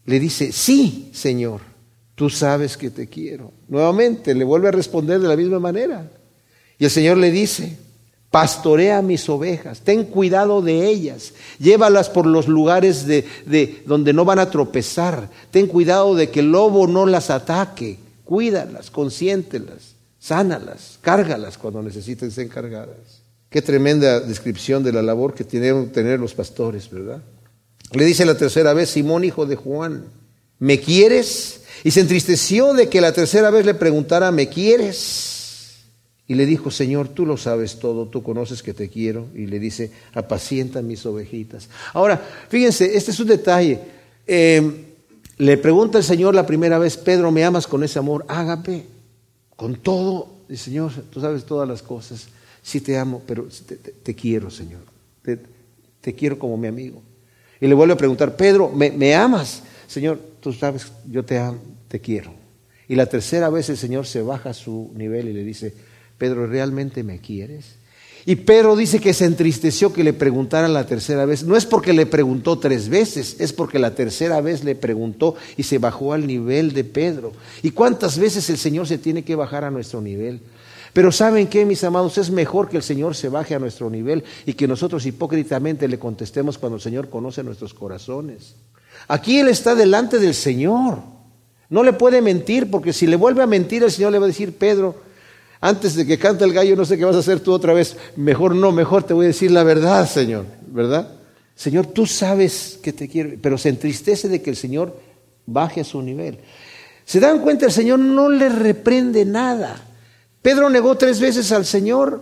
[0.06, 1.60] Le dice, sí, Señor,
[2.16, 3.52] tú sabes que te quiero.
[3.68, 6.10] Nuevamente le vuelve a responder de la misma manera.
[6.78, 7.78] Y el Señor le dice,
[8.32, 14.24] pastorea mis ovejas, ten cuidado de ellas, llévalas por los lugares de, de, donde no
[14.24, 21.00] van a tropezar, ten cuidado de que el lobo no las ataque, cuídalas, consiéntelas, sánalas,
[21.02, 23.19] cárgalas cuando necesiten ser cargadas.
[23.50, 27.22] Qué tremenda descripción de la labor que tienen tener los pastores, ¿verdad?
[27.94, 30.06] Le dice la tercera vez, Simón, hijo de Juan,
[30.60, 31.62] ¿me quieres?
[31.84, 35.78] Y se entristeció de que la tercera vez le preguntara, ¿me quieres?
[36.28, 39.26] Y le dijo, Señor, tú lo sabes todo, tú conoces que te quiero.
[39.34, 41.70] Y le dice, apacienta mis ovejitas.
[41.94, 43.80] Ahora, fíjense, este es un detalle.
[44.28, 44.86] Eh,
[45.38, 48.26] le pregunta el Señor la primera vez, Pedro, ¿me amas con ese amor?
[48.28, 48.86] Ágape,
[49.56, 50.28] con todo.
[50.48, 52.28] Y Señor, tú sabes todas las cosas
[52.62, 53.48] sí te amo, pero
[54.04, 54.82] te, quiero, Señor.
[56.02, 57.02] Te, quiero como mi amigo.
[57.60, 59.64] Y le vuelve a preguntar, Pedro, ¿me, ¿me, amas?
[59.88, 62.34] Señor, tú sabes, yo te amo, te quiero.
[62.88, 65.74] Y la tercera vez el Señor se baja a su nivel y le dice,
[66.18, 67.80] Pedro, ¿realmente me quieres?
[68.26, 71.44] Y Pedro dice que se entristeció que le preguntaran la tercera vez.
[71.44, 75.64] No es porque le preguntó tres veces, es porque la tercera vez le preguntó y
[75.64, 77.32] se bajó al nivel de Pedro.
[77.64, 80.42] ¿Y cuántas veces el Señor se tiene que bajar a nuestro nivel?
[80.94, 82.18] Pero ¿saben qué, mis amados?
[82.18, 86.00] Es mejor que el Señor se baje a nuestro nivel y que nosotros hipócritamente le
[86.00, 88.56] contestemos cuando el Señor conoce nuestros corazones.
[89.08, 91.00] Aquí Él está delante del Señor.
[91.70, 94.28] No le puede mentir porque si le vuelve a mentir el Señor le va a
[94.28, 94.96] decir, Pedro,
[95.62, 97.96] antes de que cante el gallo, no sé qué vas a hacer tú otra vez.
[98.16, 101.16] Mejor no, mejor te voy a decir la verdad, Señor, ¿verdad?
[101.56, 104.98] Señor, tú sabes que te quiero, pero se entristece de que el Señor
[105.46, 106.40] baje a su nivel.
[107.04, 107.66] ¿Se dan cuenta?
[107.66, 109.89] El Señor no le reprende nada.
[110.42, 112.22] Pedro negó tres veces al Señor.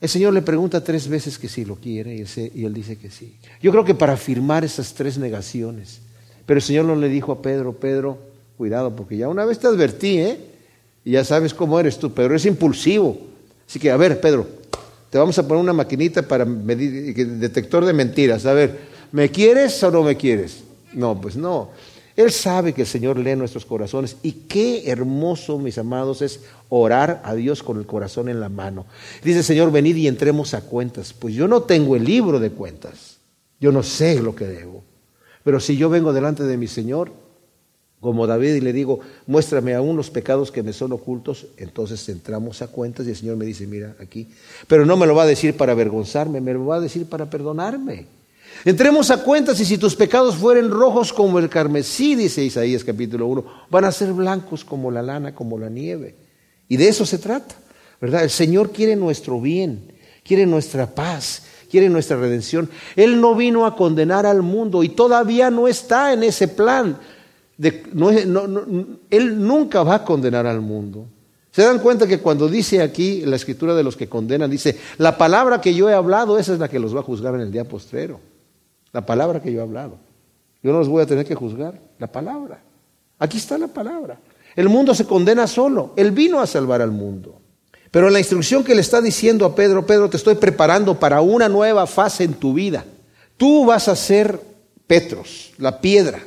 [0.00, 3.36] El Señor le pregunta tres veces que si lo quiere y él dice que sí.
[3.60, 6.00] Yo creo que para afirmar esas tres negaciones.
[6.46, 8.18] Pero el Señor no le dijo a Pedro, Pedro,
[8.56, 10.38] cuidado, porque ya una vez te advertí, ¿eh?
[11.04, 13.18] Y ya sabes cómo eres tú, Pedro, es impulsivo.
[13.68, 14.46] Así que, a ver, Pedro,
[15.10, 18.46] te vamos a poner una maquinita para medir, detector de mentiras.
[18.46, 18.78] A ver,
[19.12, 20.64] ¿me quieres o no me quieres?
[20.92, 21.70] No, pues no.
[22.16, 27.22] Él sabe que el Señor lee nuestros corazones y qué hermoso, mis amados, es orar
[27.24, 28.86] a Dios con el corazón en la mano.
[29.24, 31.12] Dice, Señor, venid y entremos a cuentas.
[31.12, 33.18] Pues yo no tengo el libro de cuentas.
[33.60, 34.82] Yo no sé lo que debo.
[35.44, 37.12] Pero si yo vengo delante de mi Señor,
[38.00, 38.98] como David y le digo,
[39.28, 43.36] muéstrame aún los pecados que me son ocultos, entonces entramos a cuentas y el Señor
[43.36, 44.28] me dice, mira aquí,
[44.66, 47.30] pero no me lo va a decir para avergonzarme, me lo va a decir para
[47.30, 48.06] perdonarme.
[48.64, 53.26] Entremos a cuentas y si tus pecados fueren rojos como el carmesí, dice Isaías capítulo
[53.26, 56.16] 1, van a ser blancos como la lana, como la nieve.
[56.68, 57.54] Y de eso se trata,
[58.00, 58.22] ¿verdad?
[58.22, 59.92] El Señor quiere nuestro bien,
[60.24, 62.70] quiere nuestra paz, quiere nuestra redención.
[62.96, 66.98] Él no vino a condenar al mundo y todavía no está en ese plan
[69.10, 71.06] él nunca va a condenar al mundo.
[71.50, 75.18] Se dan cuenta que cuando dice aquí la escritura de los que condenan, dice, la
[75.18, 77.52] palabra que yo he hablado, esa es la que los va a juzgar en el
[77.52, 78.20] día postrero.
[78.92, 79.98] La palabra que yo he hablado.
[80.62, 82.62] Yo no los voy a tener que juzgar, la palabra.
[83.18, 84.18] Aquí está la palabra.
[84.54, 85.92] El mundo se condena solo.
[85.96, 87.40] Él vino a salvar al mundo.
[87.90, 91.48] Pero la instrucción que le está diciendo a Pedro, Pedro, te estoy preparando para una
[91.48, 92.84] nueva fase en tu vida.
[93.36, 94.40] Tú vas a ser
[94.86, 96.22] Petros, la piedra.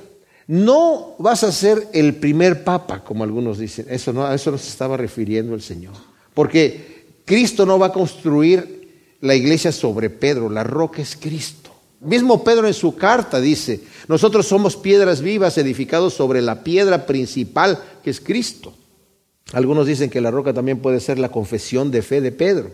[0.47, 3.87] No vas a ser el primer papa, como algunos dicen.
[3.89, 5.93] Eso no, a eso no se estaba refiriendo el Señor.
[6.33, 11.64] Porque Cristo no va a construir la iglesia sobre Pedro, la roca es Cristo.
[12.05, 17.79] Mismo Pedro en su carta dice, nosotros somos piedras vivas edificados sobre la piedra principal
[18.03, 18.73] que es Cristo.
[19.53, 22.71] Algunos dicen que la roca también puede ser la confesión de fe de Pedro.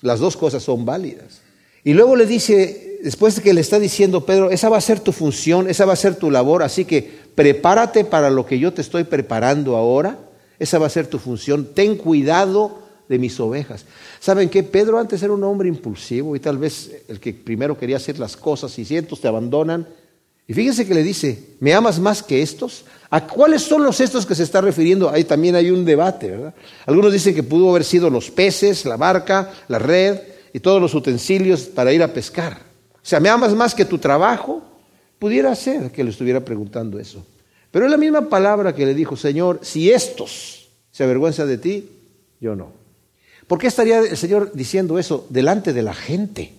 [0.00, 1.40] Las dos cosas son válidas.
[1.84, 5.00] Y luego le dice después de que le está diciendo Pedro, esa va a ser
[5.00, 8.72] tu función, esa va a ser tu labor, así que prepárate para lo que yo
[8.72, 10.18] te estoy preparando ahora,
[10.58, 12.81] esa va a ser tu función, ten cuidado
[13.12, 13.84] de mis ovejas.
[14.20, 14.62] ¿Saben qué?
[14.62, 18.38] Pedro antes era un hombre impulsivo y tal vez el que primero quería hacer las
[18.38, 19.86] cosas y cientos te abandonan.
[20.48, 22.86] Y fíjense que le dice, ¿me amas más que estos?
[23.10, 25.10] ¿A cuáles son los estos que se está refiriendo?
[25.10, 26.54] Ahí también hay un debate, ¿verdad?
[26.86, 30.18] Algunos dicen que pudo haber sido los peces, la barca, la red
[30.54, 32.54] y todos los utensilios para ir a pescar.
[32.94, 34.62] O sea, ¿me amas más que tu trabajo?
[35.18, 37.26] Pudiera ser que le estuviera preguntando eso.
[37.70, 41.90] Pero es la misma palabra que le dijo, Señor, si estos se avergüenzan de ti,
[42.40, 42.81] yo no.
[43.52, 46.54] ¿Por qué estaría el Señor diciendo eso delante de la gente?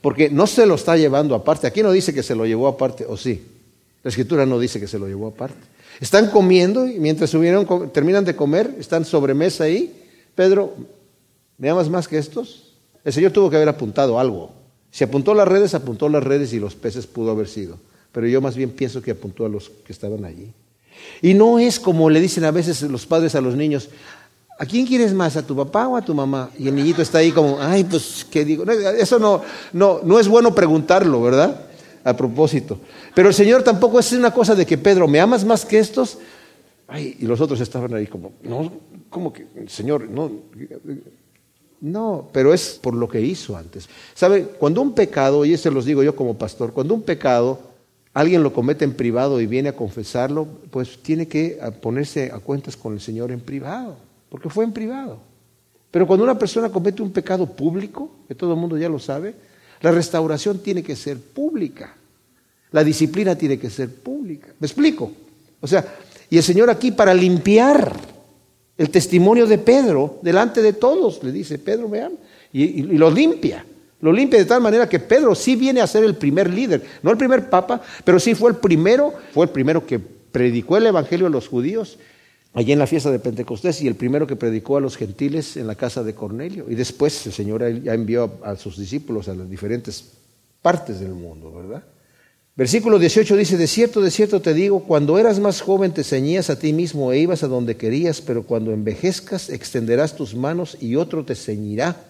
[0.00, 1.66] Porque no se lo está llevando aparte.
[1.66, 3.44] Aquí no dice que se lo llevó aparte, o sí.
[4.02, 5.60] La escritura no dice que se lo llevó aparte.
[6.00, 9.94] Están comiendo y mientras subieron, terminan de comer, están sobre mesa ahí.
[10.34, 10.74] Pedro,
[11.58, 12.72] ¿me amas más que estos?
[13.04, 14.50] El Señor tuvo que haber apuntado algo.
[14.90, 17.76] Si apuntó las redes, apuntó las redes y los peces pudo haber sido.
[18.10, 20.50] Pero yo más bien pienso que apuntó a los que estaban allí.
[21.20, 23.90] Y no es como le dicen a veces los padres a los niños,
[24.58, 26.50] ¿a quién quieres más, a tu papá o a tu mamá?
[26.58, 28.64] Y el niñito está ahí como, ay, pues, ¿qué digo?
[28.64, 29.42] Eso no,
[29.72, 31.68] no, no es bueno preguntarlo, ¿verdad?
[32.04, 32.78] A propósito.
[33.14, 36.18] Pero el Señor tampoco es una cosa de que, Pedro, ¿me amas más que estos?
[36.88, 38.72] Ay, y los otros estaban ahí como, no,
[39.08, 40.30] como que, Señor, no,
[41.80, 43.88] no, pero es por lo que hizo antes.
[44.14, 44.44] ¿Sabe?
[44.44, 47.60] Cuando un pecado, y eso los digo yo como pastor, cuando un pecado
[48.14, 52.76] alguien lo comete en privado y viene a confesarlo, pues tiene que ponerse a cuentas
[52.76, 53.96] con el Señor en privado,
[54.28, 55.20] porque fue en privado.
[55.90, 59.34] Pero cuando una persona comete un pecado público, que todo el mundo ya lo sabe,
[59.80, 61.96] la restauración tiene que ser pública.
[62.70, 64.48] La disciplina tiene que ser pública.
[64.58, 65.10] ¿Me explico?
[65.60, 65.84] O sea,
[66.28, 67.92] y el Señor aquí para limpiar
[68.76, 71.22] el testimonio de Pedro delante de todos.
[71.22, 72.12] Le dice, Pedro, vean,
[72.52, 73.64] y, lo limpia.
[74.00, 77.10] Lo limpia de tal manera que Pedro sí viene a ser el primer líder, no
[77.10, 81.26] el primer papa, pero sí fue el primero, fue el primero que predicó el evangelio
[81.26, 81.98] a los judíos.
[82.54, 85.66] Allí en la fiesta de Pentecostés y el primero que predicó a los gentiles en
[85.66, 86.66] la casa de Cornelio.
[86.68, 90.04] Y después el Señor ya envió a, sus discípulos a las diferentes
[90.62, 91.84] partes del mundo, ¿verdad?
[92.56, 96.50] Versículo 18 dice, de cierto, de cierto te digo, cuando eras más joven te ceñías
[96.50, 100.96] a ti mismo e ibas a donde querías, pero cuando envejezcas extenderás tus manos y
[100.96, 102.02] otro te ceñirá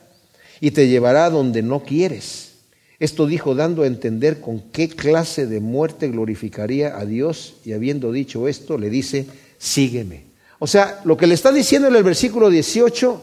[0.58, 2.52] y te llevará a donde no quieres.
[2.98, 8.10] Esto dijo dando a entender con qué clase de muerte glorificaría a Dios y habiendo
[8.10, 9.26] dicho esto le dice,
[9.58, 10.27] sígueme.
[10.58, 13.22] O sea, lo que le está diciendo en el versículo 18,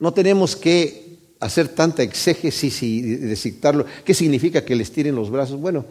[0.00, 3.86] no tenemos que hacer tanta exégesis y designarlo.
[4.04, 5.60] ¿Qué significa que les tiren los brazos?
[5.60, 5.84] Bueno,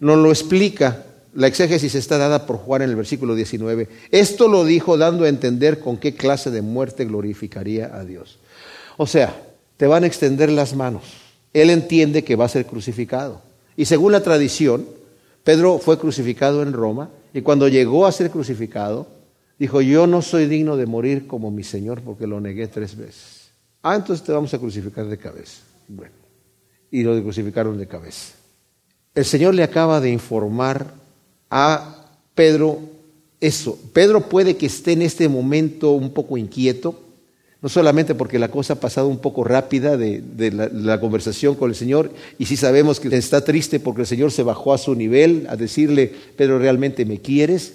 [0.00, 1.04] nos lo explica.
[1.34, 3.88] La exégesis está dada por Juan en el versículo 19.
[4.10, 8.38] Esto lo dijo dando a entender con qué clase de muerte glorificaría a Dios.
[8.96, 9.36] O sea,
[9.76, 11.02] te van a extender las manos.
[11.52, 13.40] Él entiende que va a ser crucificado.
[13.76, 14.86] Y según la tradición,
[15.42, 19.08] Pedro fue crucificado en Roma y cuando llegó a ser crucificado,
[19.58, 23.50] dijo, yo no soy digno de morir como mi Señor porque lo negué tres veces.
[23.82, 25.62] Ah, entonces te vamos a crucificar de cabeza.
[25.88, 26.14] Bueno,
[26.90, 28.34] y lo crucificaron de cabeza.
[29.14, 30.94] El Señor le acaba de informar
[31.50, 32.80] a Pedro
[33.40, 33.78] eso.
[33.92, 36.98] Pedro puede que esté en este momento un poco inquieto,
[37.60, 41.76] no solamente porque la cosa ha pasado un poco rápida de, la, conversación con el
[41.76, 45.46] Señor, y sí sabemos que está triste porque el Señor se bajó a su nivel
[45.48, 47.74] a decirle, Pedro, ¿realmente me quieres?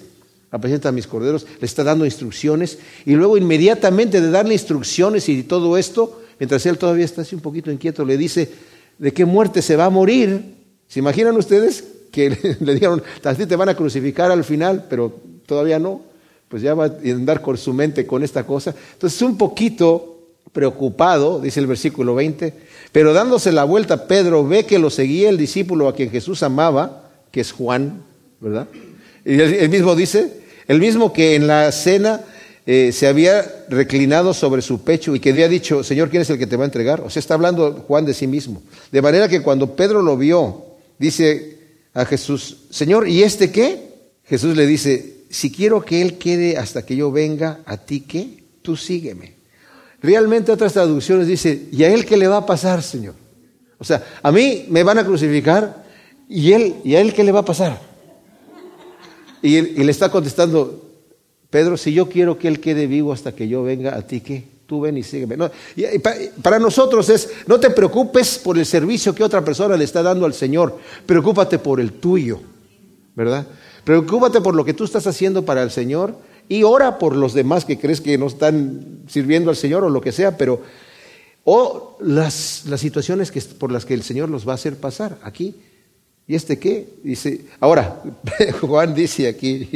[0.50, 5.42] Apresenta a mis corderos, le está dando instrucciones, y luego inmediatamente de darle instrucciones y
[5.44, 8.50] todo esto, mientras él todavía está así un poquito inquieto, le dice,
[8.98, 10.56] ¿de qué muerte se va a morir?
[10.88, 15.14] ¿Se imaginan ustedes que le dijeron, a ti te van a crucificar al final, pero
[15.46, 16.02] todavía no?
[16.48, 18.74] Pues ya va a andar con su mente con esta cosa.
[18.94, 20.18] Entonces, un poquito
[20.52, 22.52] preocupado, dice el versículo 20,
[22.90, 27.08] pero dándose la vuelta, Pedro ve que lo seguía el discípulo a quien Jesús amaba,
[27.30, 28.02] que es Juan,
[28.40, 28.66] ¿verdad?
[29.24, 30.39] Y él mismo dice,
[30.70, 32.20] el mismo que en la cena
[32.64, 36.38] eh, se había reclinado sobre su pecho y que había dicho, Señor, ¿quién es el
[36.38, 37.00] que te va a entregar?
[37.00, 38.62] O sea, está hablando Juan de sí mismo.
[38.92, 40.64] De manera que cuando Pedro lo vio,
[40.96, 41.58] dice
[41.92, 43.82] a Jesús, Señor, ¿y este qué?
[44.24, 48.44] Jesús le dice, si quiero que Él quede hasta que yo venga, ¿a ti qué?
[48.62, 49.34] Tú sígueme.
[50.00, 53.14] Realmente otras traducciones dice, ¿y a Él qué le va a pasar, Señor?
[53.76, 55.84] O sea, a mí me van a crucificar
[56.28, 57.89] y, él, ¿y a Él qué le va a pasar?
[59.42, 60.82] Y, y le está contestando,
[61.50, 64.44] Pedro, si yo quiero que Él quede vivo hasta que yo venga, ¿a ti qué?
[64.70, 65.36] tú ven y sígueme.
[66.42, 70.26] para nosotros es, no te preocupes por el servicio que otra persona le está dando
[70.26, 72.38] al Señor, preocúpate por el tuyo,
[73.16, 73.48] ¿verdad?
[73.82, 76.14] Preocúpate por lo que tú estás haciendo para el Señor
[76.48, 80.00] y ora por los demás que crees que no están sirviendo al Señor o lo
[80.00, 80.62] que sea, pero
[81.42, 85.18] o las, las situaciones que, por las que el Señor los va a hacer pasar
[85.24, 85.56] aquí.
[86.30, 86.86] ¿Y este qué?
[87.02, 88.04] Dice, ahora,
[88.60, 89.68] Juan dice aquí,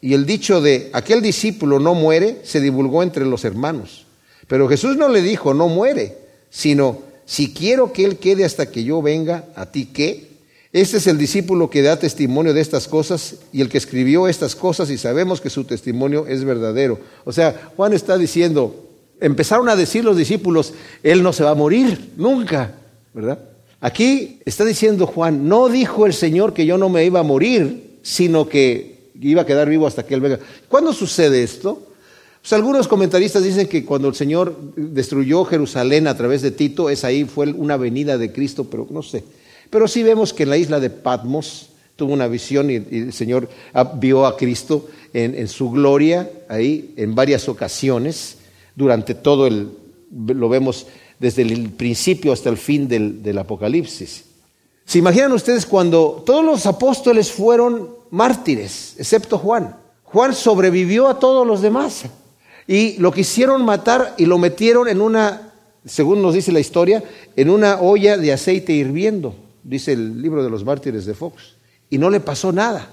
[0.00, 4.06] y el dicho de aquel discípulo no muere se divulgó entre los hermanos.
[4.48, 6.16] Pero Jesús no le dijo no muere,
[6.48, 10.28] sino si quiero que él quede hasta que yo venga, ¿a ti qué?
[10.72, 14.56] Este es el discípulo que da testimonio de estas cosas y el que escribió estas
[14.56, 16.98] cosas y sabemos que su testimonio es verdadero.
[17.26, 18.88] O sea, Juan está diciendo,
[19.20, 20.72] empezaron a decir los discípulos,
[21.02, 22.76] él no se va a morir nunca,
[23.12, 23.50] ¿verdad?
[23.84, 27.98] Aquí está diciendo Juan, no dijo el Señor que yo no me iba a morir,
[28.00, 30.38] sino que iba a quedar vivo hasta que Él venga.
[30.70, 31.82] ¿Cuándo sucede esto?
[32.40, 37.04] Pues algunos comentaristas dicen que cuando el Señor destruyó Jerusalén a través de Tito, es
[37.04, 39.22] ahí, fue una venida de Cristo, pero no sé.
[39.68, 43.50] Pero sí vemos que en la isla de Patmos tuvo una visión y, el Señor
[43.96, 48.38] vio a Cristo en, su gloria ahí en varias ocasiones,
[48.76, 49.68] durante todo el,
[50.10, 50.86] lo vemos
[51.18, 54.24] desde el principio hasta el fin del, del Apocalipsis.
[54.84, 59.76] ¿Se imaginan ustedes cuando todos los apóstoles fueron mártires, excepto Juan.
[60.04, 62.04] Juan sobrevivió a todos los demás
[62.68, 65.52] y lo quisieron matar y lo metieron en una,
[65.84, 67.02] según nos dice la historia,
[67.34, 69.34] en una olla de aceite hirviendo,
[69.64, 71.56] dice el libro de los mártires de Fox,
[71.90, 72.88] y no le pasó nada.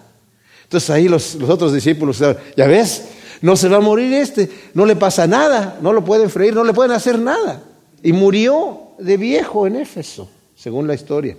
[0.64, 2.18] Entonces ahí los, otros discípulos,
[2.58, 3.04] ya ves,
[3.42, 6.64] no se va a morir este, no le pasa nada, no lo pueden freír, no
[6.64, 7.62] le pueden hacer nada.
[8.04, 11.38] Y murió de viejo en Éfeso, según la historia.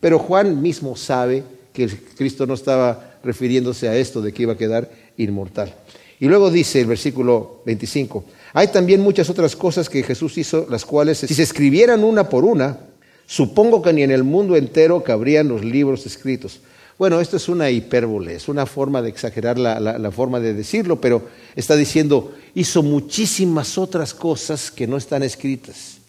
[0.00, 4.58] Pero Juan mismo sabe que Cristo no estaba refiriéndose a esto de que iba a
[4.58, 5.74] quedar inmortal.
[6.20, 10.84] Y luego dice el versículo 25, hay también muchas otras cosas que Jesús hizo, las
[10.84, 12.78] cuales si se escribieran una por una,
[13.26, 16.60] supongo que ni en el mundo entero cabrían los libros escritos.
[16.98, 21.00] Bueno, esto es una hipérbole, es una forma de exagerar la, la, forma de decirlo,
[21.00, 21.22] pero
[21.56, 26.01] está diciendo, hizo muchísimas otras cosas que no están escritas.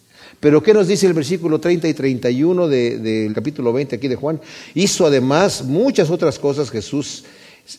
[0.44, 4.38] Pero ¿qué nos dice el versículo 30 y 31 del capítulo 20 aquí de Juan?
[4.74, 7.24] Hizo además muchas otras cosas Jesús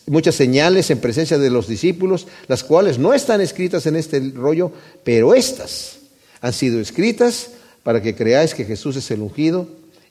[0.07, 4.72] muchas señales en presencia de los discípulos, las cuales no están escritas en este rollo,
[5.03, 5.99] pero estas
[6.41, 7.51] han sido escritas
[7.84, 9.68] para que creáis que Jesús es el ungido,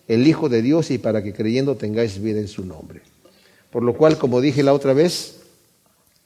[0.06, 3.00] el Hijo de Dios, y para que creyendo tengáis vida en su nombre.
[3.72, 5.40] Por lo cual, como dije la otra vez,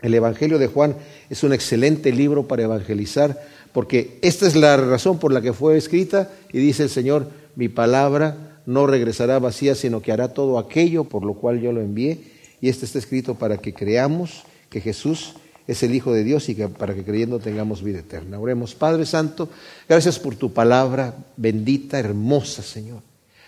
[0.02, 0.94] el Evangelio de Juan
[1.28, 3.40] es un excelente libro para evangelizar,
[3.78, 7.68] porque esta es la razón por la que fue escrita, y dice el Señor, mi
[7.68, 12.18] palabra no regresará vacía, sino que hará todo aquello por lo cual yo lo envié,
[12.60, 15.34] y este está escrito para que creamos que Jesús
[15.68, 18.40] es el Hijo de Dios y que para que creyendo tengamos vida eterna.
[18.40, 19.48] Oremos, Padre Santo,
[19.88, 23.02] gracias por tu palabra bendita, hermosa, Señor.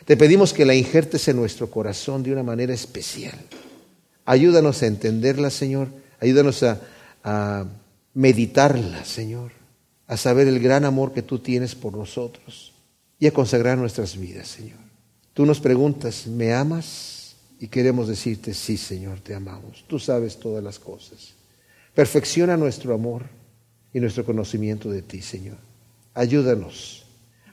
[0.05, 3.35] Te pedimos que la injertes en nuestro corazón de una manera especial.
[4.27, 5.89] Ayúdanos a entenderla, Señor.
[6.21, 6.63] Ayúdanos
[7.25, 7.65] a
[8.15, 9.59] meditarla, Señor.
[10.11, 12.73] A saber el gran amor que tú tienes por nosotros
[13.21, 14.81] y a consagrar nuestras vidas, Señor.
[15.35, 17.37] Tú nos preguntas, ¿me amas?
[17.61, 19.85] Y queremos decirte, sí, Señor, te amamos.
[19.87, 21.35] Tú sabes todas las cosas.
[21.95, 23.27] Perfecciona nuestro amor
[23.95, 25.59] y nuestro conocimiento de ti, Señor.
[26.15, 27.07] Ayúdanos.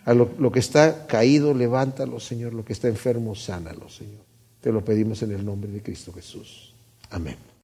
[0.03, 2.55] A lo, lo, que está caído, levántalo, Señor.
[2.55, 4.26] Lo que está enfermo, sánalo, Señor.
[4.62, 6.74] Te lo pedimos en el nombre de Cristo Jesús.
[7.12, 7.38] Amén.